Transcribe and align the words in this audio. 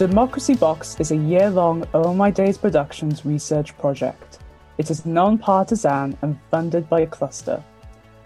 Democracy 0.00 0.54
Box 0.54 0.96
is 0.98 1.10
a 1.10 1.16
year 1.16 1.50
long 1.50 1.86
Oh 1.92 2.14
My 2.14 2.30
Days 2.30 2.56
Productions 2.56 3.26
research 3.26 3.76
project. 3.76 4.38
It 4.78 4.90
is 4.90 5.04
non 5.04 5.36
partisan 5.36 6.16
and 6.22 6.38
funded 6.50 6.88
by 6.88 7.00
a 7.00 7.06
Clwstwr. 7.06 7.62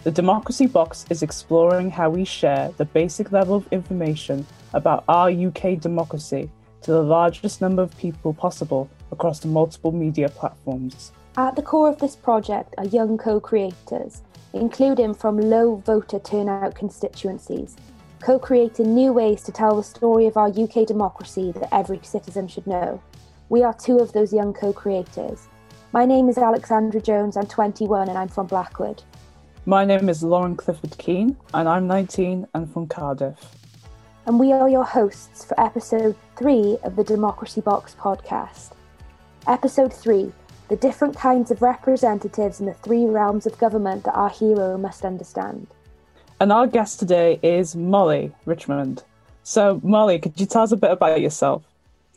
The 0.04 0.12
Democracy 0.12 0.68
Box 0.68 1.04
is 1.10 1.24
exploring 1.24 1.90
how 1.90 2.10
we 2.10 2.24
share 2.24 2.70
the 2.76 2.84
basic 2.84 3.32
level 3.32 3.56
of 3.56 3.66
information 3.72 4.46
about 4.72 5.02
our 5.08 5.28
UK 5.28 5.80
democracy 5.80 6.48
to 6.82 6.92
the 6.92 7.02
largest 7.02 7.60
number 7.60 7.82
of 7.82 7.98
people 7.98 8.32
possible 8.32 8.88
across 9.10 9.40
the 9.40 9.48
multiple 9.48 9.90
media 9.90 10.28
platforms. 10.28 11.10
At 11.36 11.56
the 11.56 11.62
core 11.62 11.88
of 11.88 11.98
this 11.98 12.14
project 12.14 12.76
are 12.78 12.86
young 12.86 13.18
co 13.18 13.40
creators, 13.40 14.22
including 14.52 15.12
from 15.12 15.40
low 15.40 15.82
voter 15.84 16.20
turnout 16.20 16.76
constituencies 16.76 17.74
co 18.24 18.38
creating 18.38 18.94
new 18.94 19.12
ways 19.12 19.42
to 19.42 19.52
tell 19.52 19.76
the 19.76 19.82
story 19.82 20.26
of 20.26 20.38
our 20.38 20.48
UK 20.48 20.86
democracy 20.86 21.52
that 21.52 21.68
every 21.74 22.00
citizen 22.02 22.48
should 22.48 22.66
know. 22.66 23.02
We 23.50 23.62
are 23.62 23.74
two 23.74 23.98
of 23.98 24.14
those 24.14 24.32
young 24.32 24.54
co 24.54 24.72
creators. 24.72 25.46
My 25.92 26.06
name 26.06 26.30
is 26.30 26.38
Alexandra 26.38 27.02
Jones, 27.02 27.36
I'm 27.36 27.46
21 27.46 28.08
and 28.08 28.16
I'm 28.16 28.28
from 28.28 28.46
Blackwood. 28.46 29.02
My 29.66 29.84
name 29.84 30.08
is 30.08 30.22
Lauren 30.22 30.56
Clifford 30.56 30.96
Keane 30.96 31.36
and 31.52 31.68
I'm 31.68 31.86
19 31.86 32.46
and 32.54 32.72
from 32.72 32.86
Cardiff. 32.86 33.38
And 34.24 34.40
we 34.40 34.52
are 34.52 34.70
your 34.70 34.84
hosts 34.84 35.44
for 35.44 35.60
episode 35.60 36.16
3 36.36 36.78
of 36.82 36.96
the 36.96 37.04
Democracy 37.04 37.60
Box 37.60 37.94
podcast. 37.94 38.70
Episode 39.46 39.92
3 39.92 40.32
The 40.68 40.76
different 40.76 41.14
kinds 41.14 41.50
of 41.50 41.60
representatives 41.60 42.58
in 42.58 42.64
the 42.64 42.72
three 42.72 43.04
realms 43.04 43.44
of 43.44 43.58
government 43.58 44.04
that 44.04 44.16
our 44.16 44.30
hero 44.30 44.78
must 44.78 45.04
understand. 45.04 45.66
And 46.40 46.50
our 46.50 46.66
guest 46.66 46.98
today 46.98 47.38
is 47.42 47.76
Molly 47.76 48.32
Richmond. 48.44 49.04
So, 49.44 49.80
Molly, 49.84 50.18
could 50.18 50.40
you 50.40 50.46
tell 50.46 50.62
us 50.62 50.72
a 50.72 50.76
bit 50.76 50.90
about 50.90 51.20
yourself? 51.20 51.62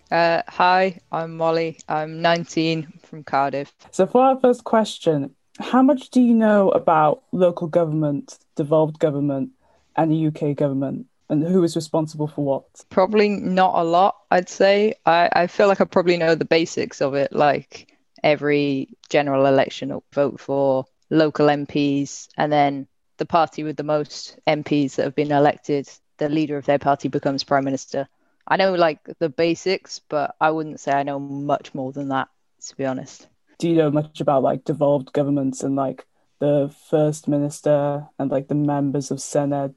Uh, 0.09 0.41
hi, 0.47 0.99
I'm 1.11 1.37
Molly. 1.37 1.77
I'm 1.87 2.21
19 2.21 2.87
from 3.03 3.23
Cardiff. 3.23 3.71
So, 3.91 4.07
for 4.07 4.23
our 4.23 4.39
first 4.39 4.63
question, 4.63 5.35
how 5.59 5.83
much 5.83 6.09
do 6.09 6.21
you 6.21 6.33
know 6.33 6.69
about 6.69 7.23
local 7.31 7.67
government, 7.67 8.39
devolved 8.55 8.97
government, 8.99 9.51
and 9.95 10.11
the 10.11 10.27
UK 10.27 10.55
government? 10.55 11.05
And 11.29 11.43
who 11.43 11.63
is 11.63 11.75
responsible 11.75 12.27
for 12.27 12.43
what? 12.43 12.63
Probably 12.89 13.29
not 13.29 13.75
a 13.75 13.83
lot, 13.83 14.15
I'd 14.31 14.49
say. 14.49 14.95
I, 15.05 15.29
I 15.33 15.47
feel 15.47 15.67
like 15.67 15.81
I 15.81 15.85
probably 15.85 16.17
know 16.17 16.35
the 16.35 16.45
basics 16.45 17.01
of 17.01 17.13
it, 17.13 17.33
like 17.33 17.93
every 18.23 18.89
general 19.09 19.45
election, 19.45 19.91
I'll 19.91 20.03
vote 20.13 20.39
for 20.39 20.85
local 21.09 21.47
MPs, 21.47 22.29
and 22.37 22.51
then 22.51 22.87
the 23.17 23.25
party 23.25 23.63
with 23.63 23.77
the 23.77 23.83
most 23.83 24.37
MPs 24.47 24.95
that 24.95 25.03
have 25.03 25.15
been 25.15 25.31
elected, 25.31 25.89
the 26.17 26.29
leader 26.29 26.57
of 26.57 26.65
their 26.65 26.79
party 26.79 27.07
becomes 27.07 27.43
prime 27.43 27.65
minister. 27.65 28.07
I 28.47 28.57
know 28.57 28.73
like 28.73 28.99
the 29.19 29.29
basics, 29.29 29.99
but 29.99 30.35
I 30.39 30.51
wouldn't 30.51 30.79
say 30.79 30.91
I 30.91 31.03
know 31.03 31.19
much 31.19 31.73
more 31.73 31.91
than 31.91 32.09
that, 32.09 32.29
to 32.67 32.75
be 32.75 32.85
honest. 32.85 33.27
Do 33.59 33.69
you 33.69 33.75
know 33.75 33.91
much 33.91 34.21
about 34.21 34.43
like 34.43 34.63
devolved 34.63 35.11
governments 35.13 35.63
and 35.63 35.75
like 35.75 36.05
the 36.39 36.73
first 36.89 37.27
minister 37.27 38.07
and 38.19 38.31
like 38.31 38.47
the 38.47 38.55
members 38.55 39.11
of 39.11 39.17
Senedd? 39.17 39.75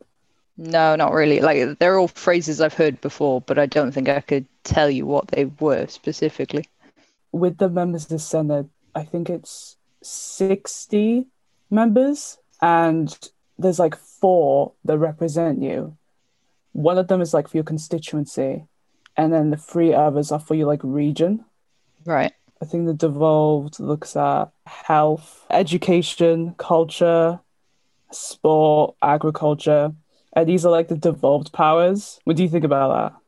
No, 0.56 0.94
not 0.94 1.12
really. 1.12 1.40
Like 1.40 1.78
they're 1.78 1.98
all 1.98 2.08
phrases 2.08 2.60
I've 2.60 2.74
heard 2.74 3.00
before, 3.00 3.40
but 3.40 3.58
I 3.58 3.66
don't 3.66 3.92
think 3.92 4.08
I 4.08 4.20
could 4.20 4.46
tell 4.62 4.90
you 4.90 5.06
what 5.06 5.28
they 5.28 5.46
were 5.46 5.86
specifically. 5.86 6.66
With 7.32 7.58
the 7.58 7.70
members 7.70 8.10
of 8.12 8.20
Senedd, 8.20 8.68
I 8.94 9.04
think 9.04 9.30
it's 9.30 9.76
60 10.02 11.26
members 11.70 12.38
and 12.60 13.16
there's 13.58 13.78
like 13.78 13.96
four 13.96 14.72
that 14.84 14.98
represent 14.98 15.62
you. 15.62 15.96
One 16.72 16.98
of 16.98 17.08
them 17.08 17.20
is 17.20 17.34
like 17.34 17.48
for 17.48 17.56
your 17.56 17.64
constituency, 17.64 18.64
and 19.16 19.32
then 19.32 19.50
the 19.50 19.56
three 19.56 19.92
others 19.92 20.32
are 20.32 20.40
for 20.40 20.54
your 20.54 20.66
like 20.66 20.80
region. 20.82 21.44
Right. 22.04 22.32
I 22.62 22.66
think 22.66 22.86
the 22.86 22.94
devolved 22.94 23.80
looks 23.80 24.16
at 24.16 24.50
health, 24.66 25.46
education, 25.50 26.54
culture, 26.58 27.40
sport, 28.10 28.96
agriculture. 29.02 29.92
And 30.34 30.48
these 30.48 30.64
are 30.64 30.70
like 30.70 30.88
the 30.88 30.96
devolved 30.96 31.52
powers. 31.52 32.20
What 32.24 32.36
do 32.36 32.42
you 32.42 32.48
think 32.48 32.64
about 32.64 33.12
that? 33.12 33.18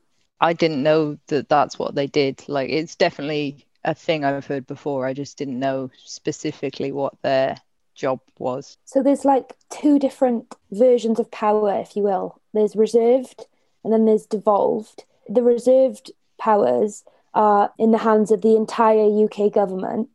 I 0.41 0.53
didn't 0.53 0.82
know 0.82 1.19
that 1.28 1.49
that's 1.49 1.78
what 1.78 1.94
they 1.94 2.06
did. 2.06 2.44
Like, 2.47 2.70
it's 2.70 2.94
definitely 2.94 3.66
a 3.84 3.94
thing 3.94 4.25
I've 4.25 4.47
heard 4.47 4.66
before. 4.66 5.06
I 5.06 5.14
just 5.14 5.38
didn't 5.38 5.59
know 5.59 5.91
specifically 5.97 6.93
what 6.93 7.14
their 7.22 7.56
job 7.94 8.20
was. 8.38 8.78
So 8.84 9.03
there's 9.03 9.25
like 9.25 9.54
two 9.70 9.98
different 9.98 10.54
versions 10.70 11.19
of 11.19 11.30
power, 11.30 11.78
if 11.78 11.97
you 11.97 12.03
will. 12.03 12.41
There's 12.53 12.76
reserved 12.76 13.47
and 13.84 13.92
then 13.92 14.04
there's 14.04 14.26
devolved. 14.26 15.04
The 15.28 15.42
reserved 15.42 16.10
powers 16.38 17.04
are 17.34 17.72
in 17.78 17.91
the 17.91 17.98
hands 17.98 18.31
of 18.31 18.42
the 18.42 18.56
entire 18.56 19.25
UK 19.25 19.52
government. 19.52 20.08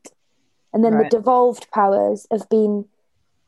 And 0.73 0.83
then 0.83 0.93
right. 0.93 1.09
the 1.09 1.17
devolved 1.17 1.71
powers 1.71 2.27
have 2.31 2.49
been 2.49 2.85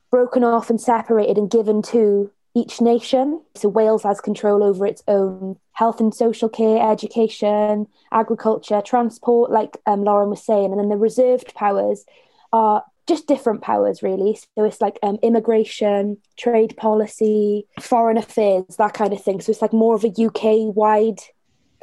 broken 0.09 0.43
off 0.43 0.69
and 0.69 0.81
separated 0.81 1.37
and 1.37 1.49
given 1.49 1.81
to 1.83 2.31
each 2.55 2.81
nation. 2.81 3.41
So 3.55 3.69
Wales 3.69 4.03
has 4.03 4.19
control 4.19 4.63
over 4.63 4.85
its 4.85 5.03
own 5.07 5.57
health 5.73 5.99
and 5.99 6.13
social 6.13 6.49
care, 6.49 6.91
education, 6.91 7.87
agriculture, 8.11 8.81
transport, 8.81 9.51
like 9.51 9.77
um, 9.85 10.03
Lauren 10.03 10.29
was 10.29 10.43
saying. 10.43 10.71
And 10.71 10.79
then 10.79 10.89
the 10.89 10.97
reserved 10.97 11.53
powers 11.53 12.05
are 12.51 12.83
just 13.09 13.27
different 13.27 13.61
powers 13.61 14.01
really. 14.01 14.39
So 14.55 14.63
it's 14.63 14.79
like 14.79 14.97
um, 15.03 15.17
immigration 15.21 16.17
trade 16.37 16.77
policy 16.77 17.67
foreign 17.79 18.17
affairs 18.17 18.63
that 18.77 18.93
kind 18.93 19.11
of 19.13 19.21
thing. 19.21 19.41
So 19.41 19.51
it's 19.51 19.61
like 19.61 19.73
more 19.73 19.95
of 19.95 20.05
a 20.05 20.25
uk 20.25 20.43
wide 20.75 21.19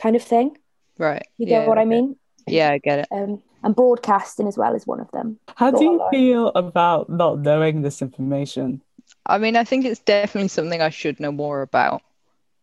kind 0.00 0.16
of 0.16 0.22
thing. 0.22 0.56
Right. 0.98 1.26
You 1.36 1.46
get 1.46 1.62
yeah, 1.62 1.68
what 1.68 1.78
i 1.78 1.84
mean? 1.84 2.16
Yeah 2.46 2.70
i 2.70 2.78
get 2.78 3.00
it. 3.00 3.08
Um, 3.10 3.42
and 3.62 3.74
broadcasting 3.74 4.46
as 4.46 4.56
well 4.56 4.74
is 4.74 4.86
one 4.86 5.00
of 5.00 5.10
them. 5.10 5.38
How 5.56 5.70
do 5.70 5.82
you 5.84 6.06
feel 6.10 6.48
about 6.48 7.10
not 7.10 7.40
knowing 7.40 7.82
this 7.82 8.00
information? 8.00 8.80
I 9.26 9.38
mean 9.38 9.56
i 9.56 9.64
think 9.64 9.84
it's 9.84 10.00
definitely 10.00 10.48
something 10.48 10.80
i 10.80 10.90
should 10.90 11.20
know 11.20 11.32
more 11.32 11.62
about 11.62 12.02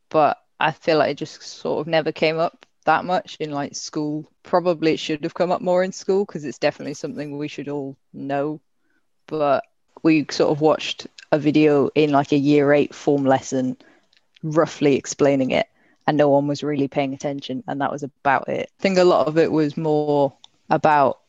but 0.09 0.37
i 0.59 0.71
feel 0.71 0.97
like 0.97 1.11
it 1.11 1.17
just 1.17 1.41
sort 1.41 1.81
of 1.81 1.87
never 1.87 2.11
came 2.11 2.37
up 2.37 2.65
that 2.83 3.05
much 3.05 3.37
in 3.39 3.51
like 3.51 3.75
school. 3.75 4.29
Probably 4.43 4.93
it 4.93 4.99
should 4.99 5.23
have 5.23 5.33
come 5.33 5.51
up 5.51 5.61
more 5.61 5.83
in 5.83 5.91
school 5.91 6.25
because 6.25 6.45
it's 6.45 6.59
definitely 6.59 6.93
something 6.93 7.37
we 7.37 7.47
should 7.47 7.69
all 7.69 7.97
know. 8.13 8.59
But 9.27 9.63
we 10.03 10.25
sort 10.29 10.51
of 10.51 10.61
watched 10.61 11.07
a 11.31 11.39
video 11.39 11.89
in 11.95 12.11
like 12.11 12.31
a 12.31 12.37
year 12.37 12.73
eight 12.73 12.93
form 12.93 13.25
lesson, 13.25 13.77
roughly 14.43 14.95
explaining 14.95 15.51
it, 15.51 15.67
and 16.07 16.17
no 16.17 16.29
one 16.29 16.47
was 16.47 16.63
really 16.63 16.87
paying 16.87 17.13
attention, 17.13 17.63
and 17.67 17.81
that 17.81 17.91
was 17.91 18.03
about 18.03 18.47
it. 18.49 18.69
I 18.79 18.81
think 18.81 18.97
a 18.97 19.03
lot 19.03 19.27
of 19.27 19.37
it 19.37 19.51
was 19.51 19.77
more 19.77 20.33
about 20.69 21.19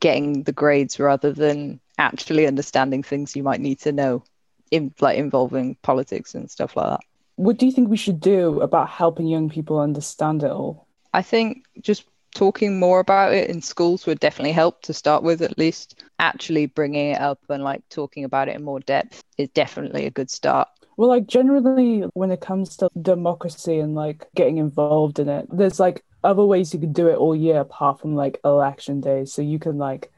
getting 0.00 0.42
the 0.44 0.52
grades 0.52 0.98
rather 0.98 1.32
than 1.32 1.80
actually 1.98 2.46
understanding 2.46 3.02
things 3.02 3.36
you 3.36 3.42
might 3.42 3.60
need 3.60 3.78
to 3.80 3.92
know 3.92 4.24
in 4.70 4.92
like 5.00 5.18
involving 5.18 5.76
politics 5.82 6.34
and 6.34 6.50
stuff 6.50 6.76
like 6.76 6.86
that. 6.86 7.00
What 7.36 7.58
do 7.58 7.66
you 7.66 7.72
think 7.72 7.88
we 7.88 7.96
should 7.96 8.20
do 8.20 8.60
about 8.60 8.88
helping 8.88 9.26
young 9.26 9.48
people 9.48 9.78
understand 9.78 10.42
it 10.42 10.50
all? 10.50 10.86
I 11.12 11.22
think 11.22 11.64
just 11.80 12.04
talking 12.34 12.78
more 12.78 13.00
about 13.00 13.34
it 13.34 13.50
in 13.50 13.60
schools 13.60 14.06
would 14.06 14.20
definitely 14.20 14.52
help 14.52 14.82
to 14.82 14.94
start 14.94 15.22
with 15.22 15.42
at 15.42 15.58
least. 15.58 16.02
Actually 16.18 16.66
bringing 16.66 17.10
it 17.10 17.20
up 17.20 17.38
and 17.48 17.62
like 17.62 17.82
talking 17.88 18.24
about 18.24 18.48
it 18.48 18.56
in 18.56 18.62
more 18.62 18.80
depth 18.80 19.22
is 19.38 19.48
definitely 19.50 20.06
a 20.06 20.10
good 20.10 20.30
start. 20.30 20.68
Well 20.96 21.08
like 21.08 21.26
generally 21.26 22.02
when 22.14 22.30
it 22.30 22.40
comes 22.40 22.76
to 22.78 22.88
democracy 23.00 23.78
and 23.78 23.94
like 23.94 24.26
getting 24.34 24.58
involved 24.58 25.18
in 25.18 25.28
it 25.28 25.46
there's 25.50 25.80
like 25.80 26.04
other 26.22 26.44
ways 26.44 26.72
you 26.72 26.78
can 26.78 26.92
do 26.92 27.08
it 27.08 27.16
all 27.16 27.34
year 27.34 27.60
apart 27.60 28.00
from 28.00 28.14
like 28.14 28.38
election 28.44 29.00
days 29.00 29.32
so 29.32 29.42
you 29.42 29.58
can 29.58 29.78
like 29.78 30.12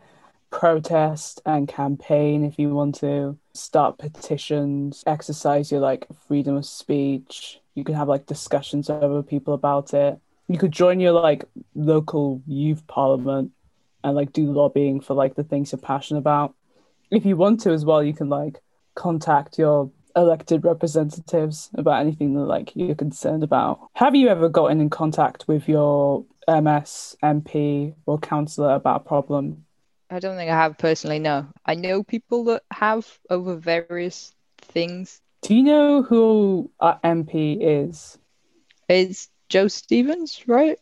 protest 0.50 1.41
and 1.47 1.69
campaign 1.69 2.44
if 2.44 2.59
you 2.59 2.75
want 2.75 2.97
to 2.97 3.38
start 3.55 3.99
petitions 3.99 5.02
exercise 5.06 5.70
your 5.70 5.81
like 5.81 6.06
freedom 6.29 6.56
of 6.56 6.67
speech. 6.67 7.61
You 7.75 7.85
can 7.85 7.94
have 7.94 8.08
like 8.08 8.26
discussions 8.26 8.90
over 8.90 9.23
people 9.23 9.55
about 9.55 9.94
it 9.94 10.20
you 10.49 10.58
could 10.58 10.73
join 10.73 11.00
your 11.00 11.12
like 11.12 11.44
local 11.75 12.43
youth 12.46 12.87
parliament 12.87 13.52
and 14.02 14.14
like 14.14 14.32
do 14.32 14.52
lobbying 14.52 15.00
for 15.00 15.14
like 15.14 15.35
the 15.35 15.44
things 15.44 15.73
you're 15.73 15.79
passionate 15.79 16.20
about. 16.20 16.55
If 17.11 17.25
you 17.25 17.37
want 17.37 17.61
to 17.61 17.70
as 17.70 17.85
well, 17.85 18.02
you 18.02 18.12
can 18.12 18.29
like 18.29 18.61
contact 18.94 19.58
your 19.58 19.91
elected 20.17 20.64
representatives 20.64 21.70
about 21.75 22.00
anything 22.00 22.35
that 22.35 22.44
like 22.44 22.73
you're 22.75 22.94
concerned 22.94 23.43
about. 23.43 23.81
Have 23.94 24.14
you 24.14 24.29
ever 24.29 24.49
gotten 24.49 24.81
in 24.81 24.91
contact 24.91 25.49
with 25.49 25.69
your 25.69 26.25
MS, 26.47 27.17
MP, 27.23 27.94
or 28.06 28.19
councillor 28.19 28.75
about 28.75 29.02
a 29.02 29.05
problem? 29.05 29.64
I 30.11 30.20
don't 30.20 30.37
think 30.37 30.50
I 30.50 30.55
have 30.55 30.79
personally, 30.79 31.19
no. 31.19 31.47
I 31.64 31.75
know 31.75 32.02
people 32.02 32.44
that 32.44 32.62
have 32.70 33.19
over 33.31 33.56
various 33.56 34.35
things. 34.58 35.20
Do 35.43 35.55
you 35.55 35.62
know 35.62 36.02
who 36.02 36.70
our 36.79 37.00
MP 37.02 37.58
is? 37.61 38.19
It's 38.88 39.29
Jo 39.55 39.69
Stevens, 39.69 40.43
right? 40.47 40.79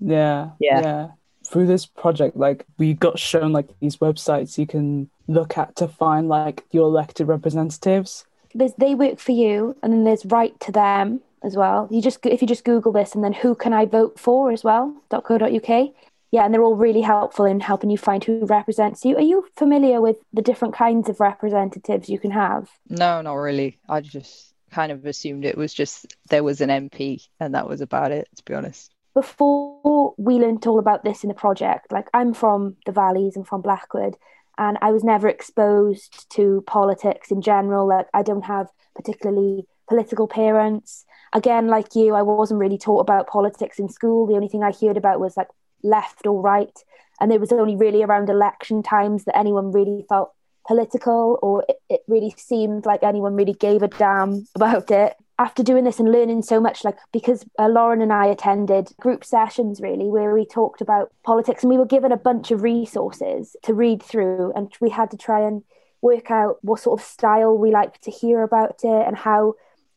Yeah, 0.00 0.50
yeah. 0.58 0.80
Yeah. 0.80 1.08
Through 1.46 1.66
this 1.66 1.86
project, 1.86 2.36
like 2.36 2.66
we 2.78 2.94
got 2.94 3.18
shown 3.18 3.52
like 3.52 3.68
these 3.80 3.96
websites 3.96 4.58
you 4.58 4.66
can 4.66 5.10
look 5.26 5.56
at 5.56 5.76
to 5.76 5.88
find 5.88 6.28
like 6.28 6.64
your 6.70 6.86
elected 6.86 7.28
representatives. 7.28 8.24
There's 8.54 8.74
they 8.74 8.94
work 8.94 9.18
for 9.18 9.32
you, 9.32 9.76
and 9.82 9.92
then 9.92 10.04
there's 10.04 10.26
write 10.26 10.58
to 10.60 10.72
them, 10.72 11.20
as 11.42 11.56
well. 11.56 11.88
You 11.90 12.02
just 12.02 12.24
if 12.26 12.42
you 12.42 12.48
just 12.48 12.64
Google 12.64 12.92
this 12.92 13.14
and 13.14 13.24
then 13.24 13.32
who 13.32 13.54
can 13.54 13.72
I 13.72 13.86
vote 13.86 14.18
for 14.18 14.50
as 14.50 14.64
well 14.64 14.94
.co.uk. 15.10 15.92
Yeah, 16.32 16.44
and 16.44 16.54
they're 16.54 16.62
all 16.62 16.76
really 16.76 17.00
helpful 17.00 17.44
in 17.44 17.58
helping 17.58 17.90
you 17.90 17.98
find 17.98 18.22
who 18.22 18.46
represents 18.46 19.04
you. 19.04 19.16
Are 19.16 19.22
you 19.22 19.46
familiar 19.56 20.00
with 20.00 20.18
the 20.32 20.42
different 20.42 20.74
kinds 20.74 21.08
of 21.08 21.18
representatives 21.18 22.08
you 22.08 22.20
can 22.20 22.30
have? 22.30 22.70
No, 22.88 23.20
not 23.20 23.34
really. 23.34 23.78
I 23.88 24.00
just 24.00 24.49
kind 24.70 24.92
of 24.92 25.04
assumed 25.06 25.44
it 25.44 25.58
was 25.58 25.74
just 25.74 26.16
there 26.28 26.44
was 26.44 26.60
an 26.60 26.68
MP 26.68 27.26
and 27.38 27.54
that 27.54 27.68
was 27.68 27.80
about 27.80 28.12
it, 28.12 28.28
to 28.36 28.44
be 28.44 28.54
honest. 28.54 28.92
Before 29.14 30.14
we 30.16 30.34
learnt 30.34 30.66
all 30.66 30.78
about 30.78 31.04
this 31.04 31.24
in 31.24 31.28
the 31.28 31.34
project, 31.34 31.90
like 31.90 32.08
I'm 32.14 32.32
from 32.32 32.76
the 32.86 32.92
Valleys 32.92 33.36
and 33.36 33.46
from 33.46 33.60
Blackwood, 33.60 34.16
and 34.56 34.78
I 34.80 34.92
was 34.92 35.02
never 35.02 35.28
exposed 35.28 36.30
to 36.30 36.62
politics 36.66 37.30
in 37.30 37.42
general. 37.42 37.88
Like 37.88 38.06
I 38.14 38.22
don't 38.22 38.44
have 38.44 38.68
particularly 38.94 39.66
political 39.88 40.28
parents. 40.28 41.04
Again, 41.32 41.66
like 41.66 41.94
you, 41.94 42.14
I 42.14 42.22
wasn't 42.22 42.60
really 42.60 42.78
taught 42.78 43.00
about 43.00 43.28
politics 43.28 43.78
in 43.78 43.88
school. 43.88 44.26
The 44.26 44.34
only 44.34 44.48
thing 44.48 44.62
I 44.62 44.72
heard 44.72 44.96
about 44.96 45.20
was 45.20 45.36
like 45.36 45.48
left 45.82 46.26
or 46.26 46.40
right. 46.40 46.76
And 47.20 47.32
it 47.32 47.40
was 47.40 47.52
only 47.52 47.76
really 47.76 48.02
around 48.02 48.30
election 48.30 48.82
times 48.82 49.24
that 49.24 49.36
anyone 49.36 49.72
really 49.72 50.06
felt 50.08 50.32
political 50.70 51.36
or 51.42 51.64
it, 51.68 51.80
it 51.88 52.00
really 52.06 52.32
seemed 52.36 52.86
like 52.86 53.02
anyone 53.02 53.34
really 53.34 53.54
gave 53.54 53.82
a 53.82 53.88
damn 53.88 54.46
about 54.54 54.88
it. 54.92 55.16
After 55.36 55.64
doing 55.64 55.84
this 55.84 55.98
and 55.98 56.12
learning 56.12 56.42
so 56.42 56.60
much, 56.60 56.84
like 56.84 56.96
because 57.12 57.44
uh, 57.58 57.66
Lauren 57.66 58.02
and 58.02 58.12
I 58.12 58.26
attended 58.26 58.90
group 59.00 59.24
sessions 59.24 59.80
really 59.80 60.04
where 60.04 60.32
we 60.32 60.46
talked 60.46 60.80
about 60.80 61.10
politics 61.24 61.64
and 61.64 61.70
we 61.70 61.78
were 61.78 61.86
given 61.86 62.12
a 62.12 62.16
bunch 62.16 62.52
of 62.52 62.62
resources 62.62 63.56
to 63.64 63.74
read 63.74 64.00
through 64.00 64.52
and 64.54 64.70
we 64.80 64.90
had 64.90 65.10
to 65.10 65.16
try 65.16 65.40
and 65.40 65.64
work 66.02 66.30
out 66.30 66.58
what 66.60 66.80
sort 66.80 67.00
of 67.00 67.04
style 67.04 67.56
we 67.56 67.72
like 67.72 68.00
to 68.02 68.10
hear 68.10 68.42
about 68.42 68.80
it 68.84 69.06
and 69.06 69.16
how, 69.16 69.54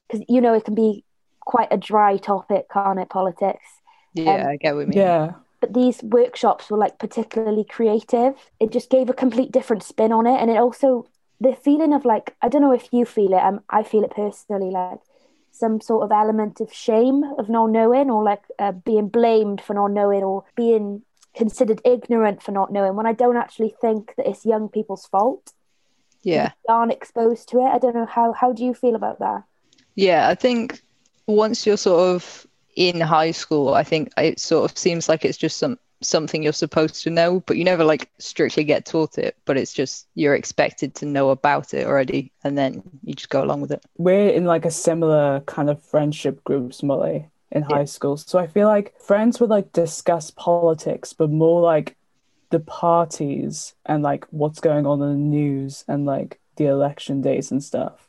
because 0.08 0.26
you 0.28 0.42
know, 0.42 0.56
it 0.56 0.66
can 0.66 0.76
be 0.76 1.04
quite 1.42 1.68
a 1.70 1.78
dry 1.78 2.18
topic, 2.18 2.66
can't 2.72 3.00
it? 3.00 3.10
Politics. 3.10 3.66
Yeah, 4.16 4.46
um, 4.46 4.48
I 4.48 4.56
get 4.56 4.74
what 4.74 4.82
you 4.82 4.88
mean. 4.88 4.98
Yeah 4.98 5.34
but 5.64 5.74
these 5.74 6.04
workshops 6.04 6.70
were 6.70 6.78
like 6.78 7.00
particularly 7.00 7.64
creative. 7.64 8.36
It 8.60 8.74
just 8.74 8.90
gave 8.90 9.10
a 9.10 9.14
complete 9.14 9.50
different 9.50 9.82
spin 9.82 10.12
on 10.12 10.28
it, 10.28 10.42
and 10.42 10.52
it 10.52 10.58
also 10.58 11.08
the 11.40 11.56
feeling 11.56 11.94
of 11.94 12.04
like 12.04 12.36
I 12.42 12.50
don't 12.50 12.62
know 12.62 12.74
if 12.74 12.90
you 12.92 13.06
feel 13.06 13.32
it. 13.32 13.42
Um, 13.42 13.62
I 13.70 13.84
feel 13.84 14.04
it 14.04 14.12
personally, 14.12 14.72
like 14.72 15.00
some 15.52 15.80
sort 15.80 16.04
of 16.04 16.12
element 16.12 16.60
of 16.60 16.74
shame 16.74 17.24
of 17.38 17.48
not 17.48 17.70
knowing, 17.70 18.10
or 18.10 18.26
like 18.26 18.42
uh, 18.60 18.74
being 18.74 19.08
blamed 19.08 19.62
for 19.62 19.74
not 19.74 19.92
knowing, 19.92 20.22
or 20.22 20.44
being 20.58 21.04
considered 21.34 21.80
ignorant 21.86 22.44
for 22.44 22.52
not 22.52 22.74
knowing. 22.74 22.98
When 22.98 23.08
I 23.08 23.14
don't 23.14 23.38
actually 23.38 23.74
think 23.80 24.14
that 24.18 24.28
it's 24.28 24.46
young 24.46 24.68
people's 24.68 25.06
fault. 25.06 25.54
Yeah, 26.24 26.52
aren't 26.68 26.92
exposed 26.92 27.48
to 27.50 27.60
it. 27.60 27.70
I 27.70 27.80
don't 27.80 27.96
know 27.96 28.06
how. 28.06 28.34
How 28.34 28.52
do 28.52 28.66
you 28.66 28.74
feel 28.74 28.96
about 28.96 29.20
that? 29.20 29.44
Yeah, 29.96 30.28
I 30.28 30.36
think 30.36 30.82
once 31.26 31.66
you're 31.66 31.78
sort 31.78 32.02
of 32.16 32.46
in 32.76 33.00
high 33.02 33.32
school, 33.32 33.74
I 33.74 33.84
think 33.84 34.12
it 34.18 34.40
sort 34.40 34.70
of 34.70 34.78
seems 34.78 35.10
like 35.10 35.26
it's 35.26 35.38
just 35.38 35.58
some 35.58 35.78
something 36.02 36.44
you're 36.44 36.54
supposed 36.54 37.02
to 37.04 37.10
know, 37.10 37.40
but 37.42 37.58
you 37.58 37.64
never 37.64 37.84
like 37.84 38.10
strictly 38.20 38.64
get 38.64 38.86
taught 38.86 39.18
it. 39.18 39.38
But 39.46 39.58
it's 39.58 39.74
just 39.74 40.08
you're 40.16 40.36
expected 40.36 40.96
to 40.96 41.06
know 41.06 41.30
about 41.30 41.74
it 41.74 41.88
already, 41.88 42.32
and 42.44 42.58
then 42.58 42.84
you 43.04 43.14
just 43.14 43.30
go 43.30 43.44
along 43.44 43.62
with 43.62 43.72
it. 43.72 43.84
We're 43.98 44.30
in 44.30 44.46
like 44.46 44.66
a 44.66 44.72
similar 44.72 45.42
kind 45.42 45.70
of 45.70 45.82
friendship 45.82 46.44
groups, 46.44 46.84
Molly, 46.84 47.28
in 47.52 47.66
yeah. 47.70 47.78
high 47.78 47.86
school. 47.86 48.18
So 48.18 48.40
I 48.40 48.48
feel 48.48 48.68
like 48.68 49.00
friends 49.00 49.40
would 49.40 49.50
like 49.50 49.72
discuss 49.72 50.32
politics, 50.32 51.14
but 51.14 51.30
more 51.30 51.62
like 51.62 51.96
the 52.50 52.60
parties 52.60 53.74
and 53.86 54.04
like 54.04 54.26
what's 54.30 54.60
going 54.60 54.86
on 54.86 55.02
in 55.02 55.10
the 55.10 55.38
news 55.38 55.84
and 55.88 56.06
like 56.06 56.40
the 56.58 56.66
election 56.66 57.22
days 57.22 57.52
and 57.52 57.64
stuff. 57.64 58.08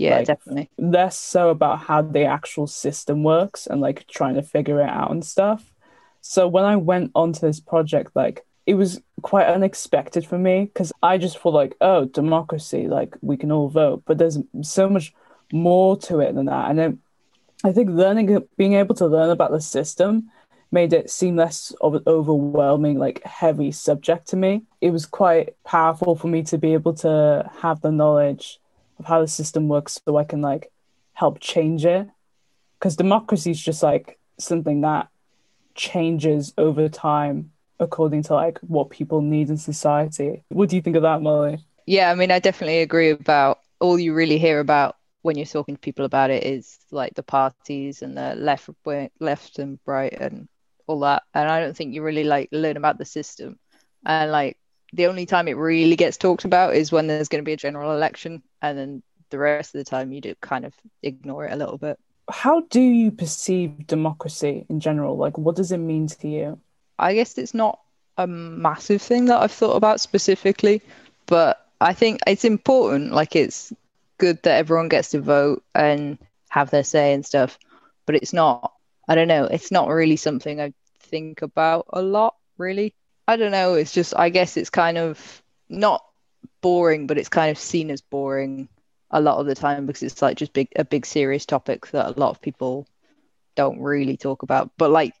Yeah, 0.00 0.16
like, 0.16 0.26
definitely. 0.26 0.70
Less 0.78 1.18
so 1.18 1.50
about 1.50 1.80
how 1.80 2.00
the 2.00 2.24
actual 2.24 2.66
system 2.66 3.22
works 3.22 3.66
and 3.66 3.80
like 3.80 4.06
trying 4.06 4.36
to 4.36 4.42
figure 4.42 4.80
it 4.80 4.88
out 4.88 5.10
and 5.10 5.24
stuff. 5.24 5.74
So 6.22 6.48
when 6.48 6.64
I 6.64 6.76
went 6.76 7.10
onto 7.14 7.40
this 7.40 7.60
project, 7.60 8.12
like 8.14 8.44
it 8.66 8.74
was 8.74 9.02
quite 9.22 9.46
unexpected 9.46 10.26
for 10.26 10.38
me 10.38 10.64
because 10.64 10.92
I 11.02 11.18
just 11.18 11.38
thought 11.38 11.54
like, 11.54 11.76
oh, 11.82 12.06
democracy, 12.06 12.88
like 12.88 13.14
we 13.20 13.36
can 13.36 13.52
all 13.52 13.68
vote, 13.68 14.02
but 14.06 14.16
there's 14.16 14.38
so 14.62 14.88
much 14.88 15.12
more 15.52 15.98
to 15.98 16.20
it 16.20 16.34
than 16.34 16.46
that. 16.46 16.70
And 16.70 16.78
then 16.78 16.98
I 17.62 17.72
think 17.72 17.90
learning, 17.90 18.46
being 18.56 18.74
able 18.74 18.94
to 18.96 19.06
learn 19.06 19.28
about 19.28 19.50
the 19.50 19.60
system 19.60 20.30
made 20.72 20.92
it 20.92 21.10
seem 21.10 21.36
less 21.36 21.74
of 21.80 21.94
an 21.96 22.02
overwhelming, 22.06 22.98
like 22.98 23.22
heavy 23.24 23.72
subject 23.72 24.28
to 24.28 24.36
me. 24.36 24.62
It 24.80 24.90
was 24.90 25.04
quite 25.04 25.56
powerful 25.64 26.14
for 26.16 26.28
me 26.28 26.42
to 26.44 26.56
be 26.56 26.72
able 26.72 26.94
to 26.94 27.50
have 27.60 27.80
the 27.80 27.90
knowledge 27.90 28.59
of 29.00 29.06
how 29.06 29.20
the 29.20 29.26
system 29.26 29.66
works 29.66 29.98
so 30.06 30.16
I 30.16 30.24
can 30.24 30.40
like 30.42 30.70
help 31.14 31.40
change 31.40 31.84
it. 31.84 32.06
Because 32.78 32.96
democracy 32.96 33.50
is 33.50 33.60
just 33.60 33.82
like 33.82 34.18
something 34.38 34.82
that 34.82 35.08
changes 35.74 36.52
over 36.56 36.88
time 36.88 37.50
according 37.78 38.22
to 38.24 38.34
like 38.34 38.58
what 38.60 38.90
people 38.90 39.22
need 39.22 39.48
in 39.48 39.56
society. 39.56 40.44
What 40.48 40.68
do 40.68 40.76
you 40.76 40.82
think 40.82 40.96
of 40.96 41.02
that, 41.02 41.22
Molly? 41.22 41.58
Yeah, 41.86 42.10
I 42.10 42.14
mean, 42.14 42.30
I 42.30 42.38
definitely 42.38 42.82
agree 42.82 43.10
about 43.10 43.60
all 43.80 43.98
you 43.98 44.14
really 44.14 44.38
hear 44.38 44.60
about 44.60 44.96
when 45.22 45.36
you're 45.36 45.46
talking 45.46 45.74
to 45.74 45.80
people 45.80 46.04
about 46.04 46.30
it 46.30 46.44
is 46.44 46.78
like 46.90 47.14
the 47.14 47.22
parties 47.22 48.02
and 48.02 48.16
the 48.16 48.34
left, 48.34 48.68
left 49.18 49.58
and 49.58 49.78
right 49.86 50.12
and 50.12 50.48
all 50.86 51.00
that. 51.00 51.22
And 51.34 51.50
I 51.50 51.60
don't 51.60 51.76
think 51.76 51.94
you 51.94 52.02
really 52.02 52.24
like 52.24 52.48
learn 52.52 52.76
about 52.76 52.98
the 52.98 53.04
system. 53.04 53.58
And 54.04 54.30
like 54.30 54.58
the 54.92 55.06
only 55.06 55.26
time 55.26 55.48
it 55.48 55.56
really 55.56 55.96
gets 55.96 56.16
talked 56.16 56.44
about 56.44 56.74
is 56.74 56.90
when 56.90 57.06
there's 57.06 57.28
going 57.28 57.42
to 57.42 57.46
be 57.46 57.52
a 57.52 57.56
general 57.56 57.92
election, 57.92 58.42
and 58.62 58.78
then 58.78 59.02
the 59.30 59.38
rest 59.38 59.74
of 59.74 59.78
the 59.78 59.84
time 59.84 60.12
you 60.12 60.20
do 60.20 60.34
kind 60.40 60.64
of 60.64 60.74
ignore 61.02 61.46
it 61.46 61.52
a 61.52 61.56
little 61.56 61.78
bit. 61.78 61.98
How 62.28 62.60
do 62.62 62.80
you 62.80 63.10
perceive 63.10 63.86
democracy 63.86 64.66
in 64.68 64.80
general? 64.80 65.16
Like, 65.16 65.38
what 65.38 65.56
does 65.56 65.72
it 65.72 65.78
mean 65.78 66.06
to 66.08 66.28
you? 66.28 66.60
I 66.98 67.14
guess 67.14 67.38
it's 67.38 67.54
not 67.54 67.80
a 68.16 68.26
massive 68.26 69.00
thing 69.00 69.26
that 69.26 69.40
I've 69.40 69.52
thought 69.52 69.76
about 69.76 70.00
specifically, 70.00 70.82
but 71.26 71.66
I 71.80 71.92
think 71.92 72.20
it's 72.26 72.44
important. 72.44 73.12
Like, 73.12 73.34
it's 73.34 73.72
good 74.18 74.42
that 74.42 74.58
everyone 74.58 74.88
gets 74.88 75.10
to 75.10 75.20
vote 75.20 75.64
and 75.74 76.18
have 76.50 76.70
their 76.70 76.84
say 76.84 77.14
and 77.14 77.24
stuff, 77.24 77.58
but 78.06 78.16
it's 78.16 78.32
not, 78.32 78.72
I 79.08 79.14
don't 79.14 79.28
know, 79.28 79.44
it's 79.44 79.70
not 79.70 79.88
really 79.88 80.16
something 80.16 80.60
I 80.60 80.72
think 80.98 81.42
about 81.42 81.86
a 81.92 82.02
lot, 82.02 82.34
really. 82.58 82.94
I 83.30 83.36
don't 83.36 83.52
know. 83.52 83.74
It's 83.74 83.92
just, 83.92 84.12
I 84.16 84.28
guess 84.28 84.56
it's 84.56 84.70
kind 84.70 84.98
of 84.98 85.40
not 85.68 86.04
boring, 86.62 87.06
but 87.06 87.16
it's 87.16 87.28
kind 87.28 87.48
of 87.52 87.58
seen 87.58 87.88
as 87.92 88.00
boring 88.00 88.68
a 89.12 89.20
lot 89.20 89.38
of 89.38 89.46
the 89.46 89.54
time 89.54 89.86
because 89.86 90.02
it's 90.02 90.20
like 90.20 90.36
just 90.36 90.52
big, 90.52 90.66
a 90.74 90.84
big 90.84 91.06
serious 91.06 91.46
topic 91.46 91.86
that 91.92 92.08
a 92.08 92.18
lot 92.18 92.30
of 92.30 92.42
people 92.42 92.88
don't 93.54 93.80
really 93.80 94.16
talk 94.16 94.42
about. 94.42 94.72
But 94.76 94.90
like, 94.90 95.14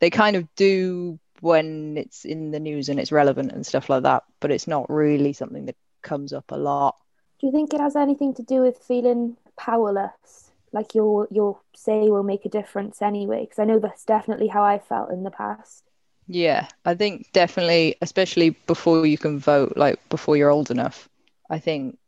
they 0.00 0.10
kind 0.10 0.34
of 0.34 0.52
do 0.56 1.20
when 1.42 1.96
it's 1.96 2.24
in 2.24 2.50
the 2.50 2.58
news 2.58 2.88
and 2.88 2.98
it's 2.98 3.12
relevant 3.12 3.52
and 3.52 3.64
stuff 3.64 3.88
like 3.88 4.02
that. 4.02 4.24
But 4.40 4.50
it's 4.50 4.66
not 4.66 4.90
really 4.90 5.32
something 5.32 5.66
that 5.66 5.76
comes 6.02 6.32
up 6.32 6.50
a 6.50 6.56
lot. 6.56 6.96
Do 7.38 7.46
you 7.46 7.52
think 7.52 7.72
it 7.72 7.80
has 7.80 7.94
anything 7.94 8.34
to 8.34 8.42
do 8.42 8.62
with 8.62 8.78
feeling 8.78 9.36
powerless? 9.56 10.50
Like 10.72 10.92
your 10.92 11.28
your 11.30 11.60
say 11.72 12.10
will 12.10 12.24
make 12.24 12.44
a 12.44 12.48
difference 12.48 13.00
anyway? 13.00 13.42
Because 13.42 13.60
I 13.60 13.64
know 13.64 13.78
that's 13.78 14.04
definitely 14.04 14.48
how 14.48 14.64
I 14.64 14.80
felt 14.80 15.12
in 15.12 15.22
the 15.22 15.30
past. 15.30 15.84
Yeah, 16.26 16.68
I 16.84 16.94
think 16.94 17.30
definitely, 17.32 17.96
especially 18.00 18.50
before 18.50 19.04
you 19.06 19.18
can 19.18 19.38
vote, 19.38 19.74
like 19.76 20.06
before 20.08 20.36
you're 20.36 20.50
old 20.50 20.70
enough, 20.70 21.08
I 21.50 21.58
think 21.58 21.98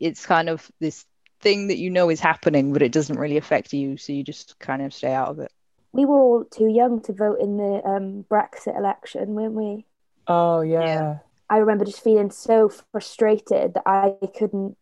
it's 0.00 0.24
kind 0.24 0.48
of 0.48 0.70
this 0.80 1.04
thing 1.40 1.68
that 1.68 1.76
you 1.76 1.90
know 1.90 2.08
is 2.08 2.20
happening, 2.20 2.72
but 2.72 2.82
it 2.82 2.92
doesn't 2.92 3.18
really 3.18 3.36
affect 3.36 3.72
you. 3.72 3.96
So 3.96 4.12
you 4.12 4.24
just 4.24 4.58
kind 4.58 4.82
of 4.82 4.94
stay 4.94 5.12
out 5.12 5.28
of 5.28 5.38
it. 5.40 5.52
We 5.92 6.04
were 6.04 6.18
all 6.18 6.44
too 6.44 6.68
young 6.68 7.00
to 7.02 7.12
vote 7.12 7.40
in 7.40 7.56
the 7.56 7.82
um, 7.84 8.24
Brexit 8.30 8.76
election, 8.76 9.34
weren't 9.34 9.54
we? 9.54 9.84
Oh, 10.26 10.60
yeah. 10.60 10.84
yeah. 10.84 11.18
I 11.50 11.58
remember 11.58 11.84
just 11.84 12.04
feeling 12.04 12.30
so 12.30 12.70
frustrated 12.92 13.74
that 13.74 13.82
I 13.86 14.14
couldn't 14.38 14.76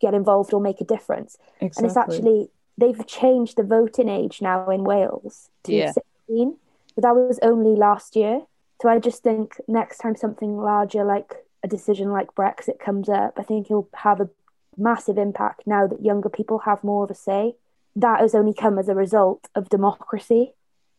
get 0.00 0.14
involved 0.14 0.52
or 0.52 0.60
make 0.60 0.80
a 0.80 0.84
difference. 0.84 1.36
Exactly. 1.60 1.78
And 1.78 1.86
it's 1.86 1.96
actually, 1.96 2.50
they've 2.78 3.06
changed 3.06 3.56
the 3.56 3.64
voting 3.64 4.08
age 4.08 4.40
now 4.40 4.68
in 4.70 4.84
Wales 4.84 5.48
to 5.64 5.72
yeah. 5.72 5.92
16 6.28 6.56
but 6.96 7.02
that 7.02 7.14
was 7.14 7.38
only 7.42 7.76
last 7.76 8.16
year. 8.16 8.42
So 8.82 8.88
I 8.88 8.98
just 8.98 9.22
think 9.22 9.60
next 9.68 9.98
time 9.98 10.16
something 10.16 10.56
larger 10.56 11.04
like 11.04 11.34
a 11.62 11.68
decision 11.68 12.10
like 12.10 12.34
Brexit 12.34 12.80
comes 12.80 13.08
up, 13.08 13.34
I 13.36 13.42
think 13.42 13.66
it'll 13.66 13.88
have 13.94 14.20
a 14.20 14.30
massive 14.76 15.18
impact 15.18 15.62
now 15.66 15.86
that 15.86 16.04
younger 16.04 16.28
people 16.28 16.60
have 16.60 16.82
more 16.82 17.04
of 17.04 17.10
a 17.10 17.14
say. 17.14 17.54
That 17.94 18.20
has 18.20 18.34
only 18.34 18.52
come 18.52 18.78
as 18.78 18.88
a 18.88 18.94
result 18.94 19.48
of 19.54 19.68
democracy 19.68 20.52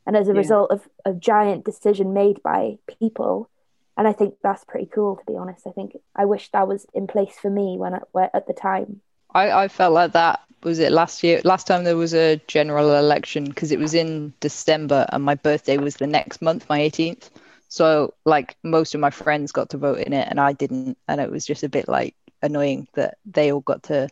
and 0.05 0.15
as 0.15 0.27
a 0.29 0.31
yeah. 0.31 0.37
result 0.37 0.71
of 0.71 0.87
a 1.05 1.13
giant 1.13 1.65
decision 1.65 2.13
made 2.13 2.41
by 2.41 2.77
people. 2.99 3.49
And 3.97 4.07
I 4.07 4.13
think 4.13 4.35
that's 4.41 4.63
pretty 4.63 4.87
cool, 4.87 5.17
to 5.17 5.25
be 5.25 5.37
honest. 5.37 5.67
I 5.67 5.71
think 5.71 5.97
I 6.15 6.25
wish 6.25 6.49
that 6.51 6.67
was 6.67 6.85
in 6.93 7.07
place 7.07 7.37
for 7.39 7.49
me 7.49 7.77
when 7.77 7.95
I, 7.95 8.29
at 8.33 8.47
the 8.47 8.53
time. 8.53 9.01
I, 9.33 9.51
I 9.51 9.67
felt 9.67 9.93
like 9.93 10.13
that 10.13 10.41
was 10.63 10.79
it 10.79 10.91
last 10.91 11.23
year? 11.23 11.41
Last 11.43 11.67
time 11.67 11.83
there 11.83 11.97
was 11.97 12.13
a 12.13 12.41
general 12.47 12.95
election 12.95 13.45
because 13.45 13.71
it 13.71 13.79
was 13.79 13.93
in 13.93 14.33
december 14.39 15.05
and 15.09 15.23
my 15.23 15.35
birthday 15.35 15.77
was 15.77 15.95
the 15.95 16.07
next 16.07 16.41
month 16.41 16.67
my 16.69 16.79
18th 16.79 17.29
so 17.69 18.13
like 18.25 18.55
most 18.63 18.95
of 18.95 19.01
my 19.01 19.09
friends 19.09 19.51
got 19.51 19.69
to 19.69 19.77
vote 19.77 19.99
in 19.99 20.13
it 20.13 20.27
and 20.29 20.39
i 20.39 20.53
didn't. 20.53 20.97
And 21.07 21.19
it 21.21 21.31
was 21.31 21.45
just 21.45 21.63
a 21.63 21.69
bit 21.69 21.87
like 21.87 22.15
annoying 22.41 22.87
that 22.93 23.17
they 23.25 23.51
all 23.51 23.61
got 23.61 23.83
to 23.83 24.09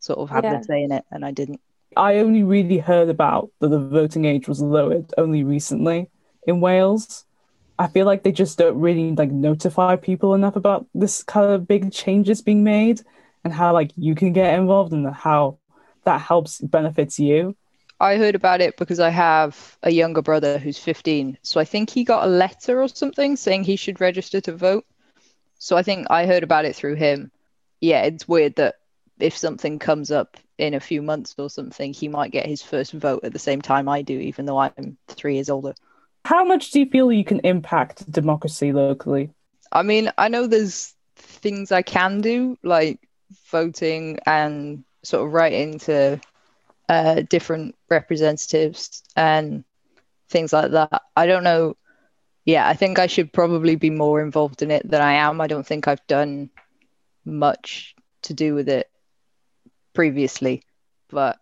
sort 0.00 0.18
of 0.18 0.30
have 0.30 0.44
yeah. 0.44 0.52
their 0.52 0.62
say 0.62 0.82
in 0.82 0.92
it 0.92 1.04
and 1.10 1.24
i 1.24 1.30
didn't. 1.30 1.60
I 1.96 2.16
only 2.16 2.42
really 2.42 2.78
heard 2.78 3.08
about 3.08 3.50
that 3.60 3.68
the 3.68 3.78
voting 3.78 4.24
age 4.24 4.48
was 4.48 4.60
lowered 4.60 5.12
only 5.16 5.44
recently 5.44 6.10
in 6.46 6.60
Wales. 6.60 7.24
I 7.78 7.86
feel 7.86 8.04
like 8.04 8.22
they 8.22 8.32
just 8.32 8.58
don't 8.58 8.78
really 8.78 9.12
like 9.12 9.30
notify 9.30 9.96
people 9.96 10.34
enough 10.34 10.56
about 10.56 10.86
this 10.94 11.22
kind 11.22 11.52
of 11.52 11.66
big 11.66 11.92
changes 11.92 12.42
being 12.42 12.64
made 12.64 13.00
and 13.46 13.54
how 13.54 13.72
like 13.72 13.92
you 13.96 14.16
can 14.16 14.32
get 14.32 14.58
involved 14.58 14.92
and 14.92 15.06
how 15.14 15.58
that 16.04 16.20
helps 16.20 16.60
benefits 16.60 17.18
you. 17.20 17.56
I 18.00 18.16
heard 18.16 18.34
about 18.34 18.60
it 18.60 18.76
because 18.76 18.98
I 18.98 19.08
have 19.10 19.78
a 19.84 19.90
younger 19.90 20.20
brother 20.20 20.58
who's 20.58 20.78
15. 20.78 21.38
So 21.42 21.60
I 21.60 21.64
think 21.64 21.88
he 21.88 22.02
got 22.02 22.24
a 22.24 22.30
letter 22.30 22.82
or 22.82 22.88
something 22.88 23.36
saying 23.36 23.62
he 23.62 23.76
should 23.76 24.00
register 24.00 24.40
to 24.42 24.52
vote. 24.52 24.84
So 25.58 25.76
I 25.76 25.84
think 25.84 26.08
I 26.10 26.26
heard 26.26 26.42
about 26.42 26.64
it 26.64 26.74
through 26.74 26.96
him. 26.96 27.30
Yeah, 27.80 28.02
it's 28.02 28.26
weird 28.26 28.56
that 28.56 28.74
if 29.20 29.36
something 29.36 29.78
comes 29.78 30.10
up 30.10 30.36
in 30.58 30.74
a 30.74 30.80
few 30.80 31.00
months 31.00 31.36
or 31.38 31.48
something, 31.48 31.92
he 31.92 32.08
might 32.08 32.32
get 32.32 32.46
his 32.46 32.62
first 32.62 32.92
vote 32.92 33.20
at 33.22 33.32
the 33.32 33.38
same 33.38 33.62
time 33.62 33.88
I 33.88 34.02
do, 34.02 34.18
even 34.18 34.44
though 34.44 34.58
I'm 34.58 34.98
three 35.06 35.36
years 35.36 35.48
older. 35.48 35.74
How 36.24 36.44
much 36.44 36.72
do 36.72 36.80
you 36.80 36.86
feel 36.86 37.12
you 37.12 37.24
can 37.24 37.40
impact 37.44 38.10
democracy 38.10 38.72
locally? 38.72 39.30
I 39.70 39.84
mean, 39.84 40.10
I 40.18 40.26
know 40.26 40.48
there's 40.48 40.94
things 41.16 41.70
I 41.72 41.82
can 41.82 42.20
do, 42.20 42.58
like 42.62 43.05
voting 43.50 44.18
and 44.26 44.84
sort 45.02 45.26
of 45.26 45.32
writing 45.32 45.78
to 45.80 46.20
uh, 46.88 47.22
different 47.28 47.74
representatives 47.90 49.02
and 49.16 49.64
things 50.28 50.52
like 50.52 50.72
that. 50.72 51.02
I 51.16 51.26
don't 51.26 51.44
know. 51.44 51.76
Yeah, 52.44 52.68
I 52.68 52.74
think 52.74 52.98
I 52.98 53.06
should 53.06 53.32
probably 53.32 53.74
be 53.74 53.90
more 53.90 54.20
involved 54.20 54.62
in 54.62 54.70
it 54.70 54.88
than 54.88 55.00
I 55.00 55.14
am. 55.14 55.40
I 55.40 55.48
don't 55.48 55.66
think 55.66 55.88
I've 55.88 56.06
done 56.06 56.50
much 57.24 57.94
to 58.22 58.34
do 58.34 58.54
with 58.54 58.68
it 58.68 58.88
previously, 59.94 60.62
but 61.08 61.38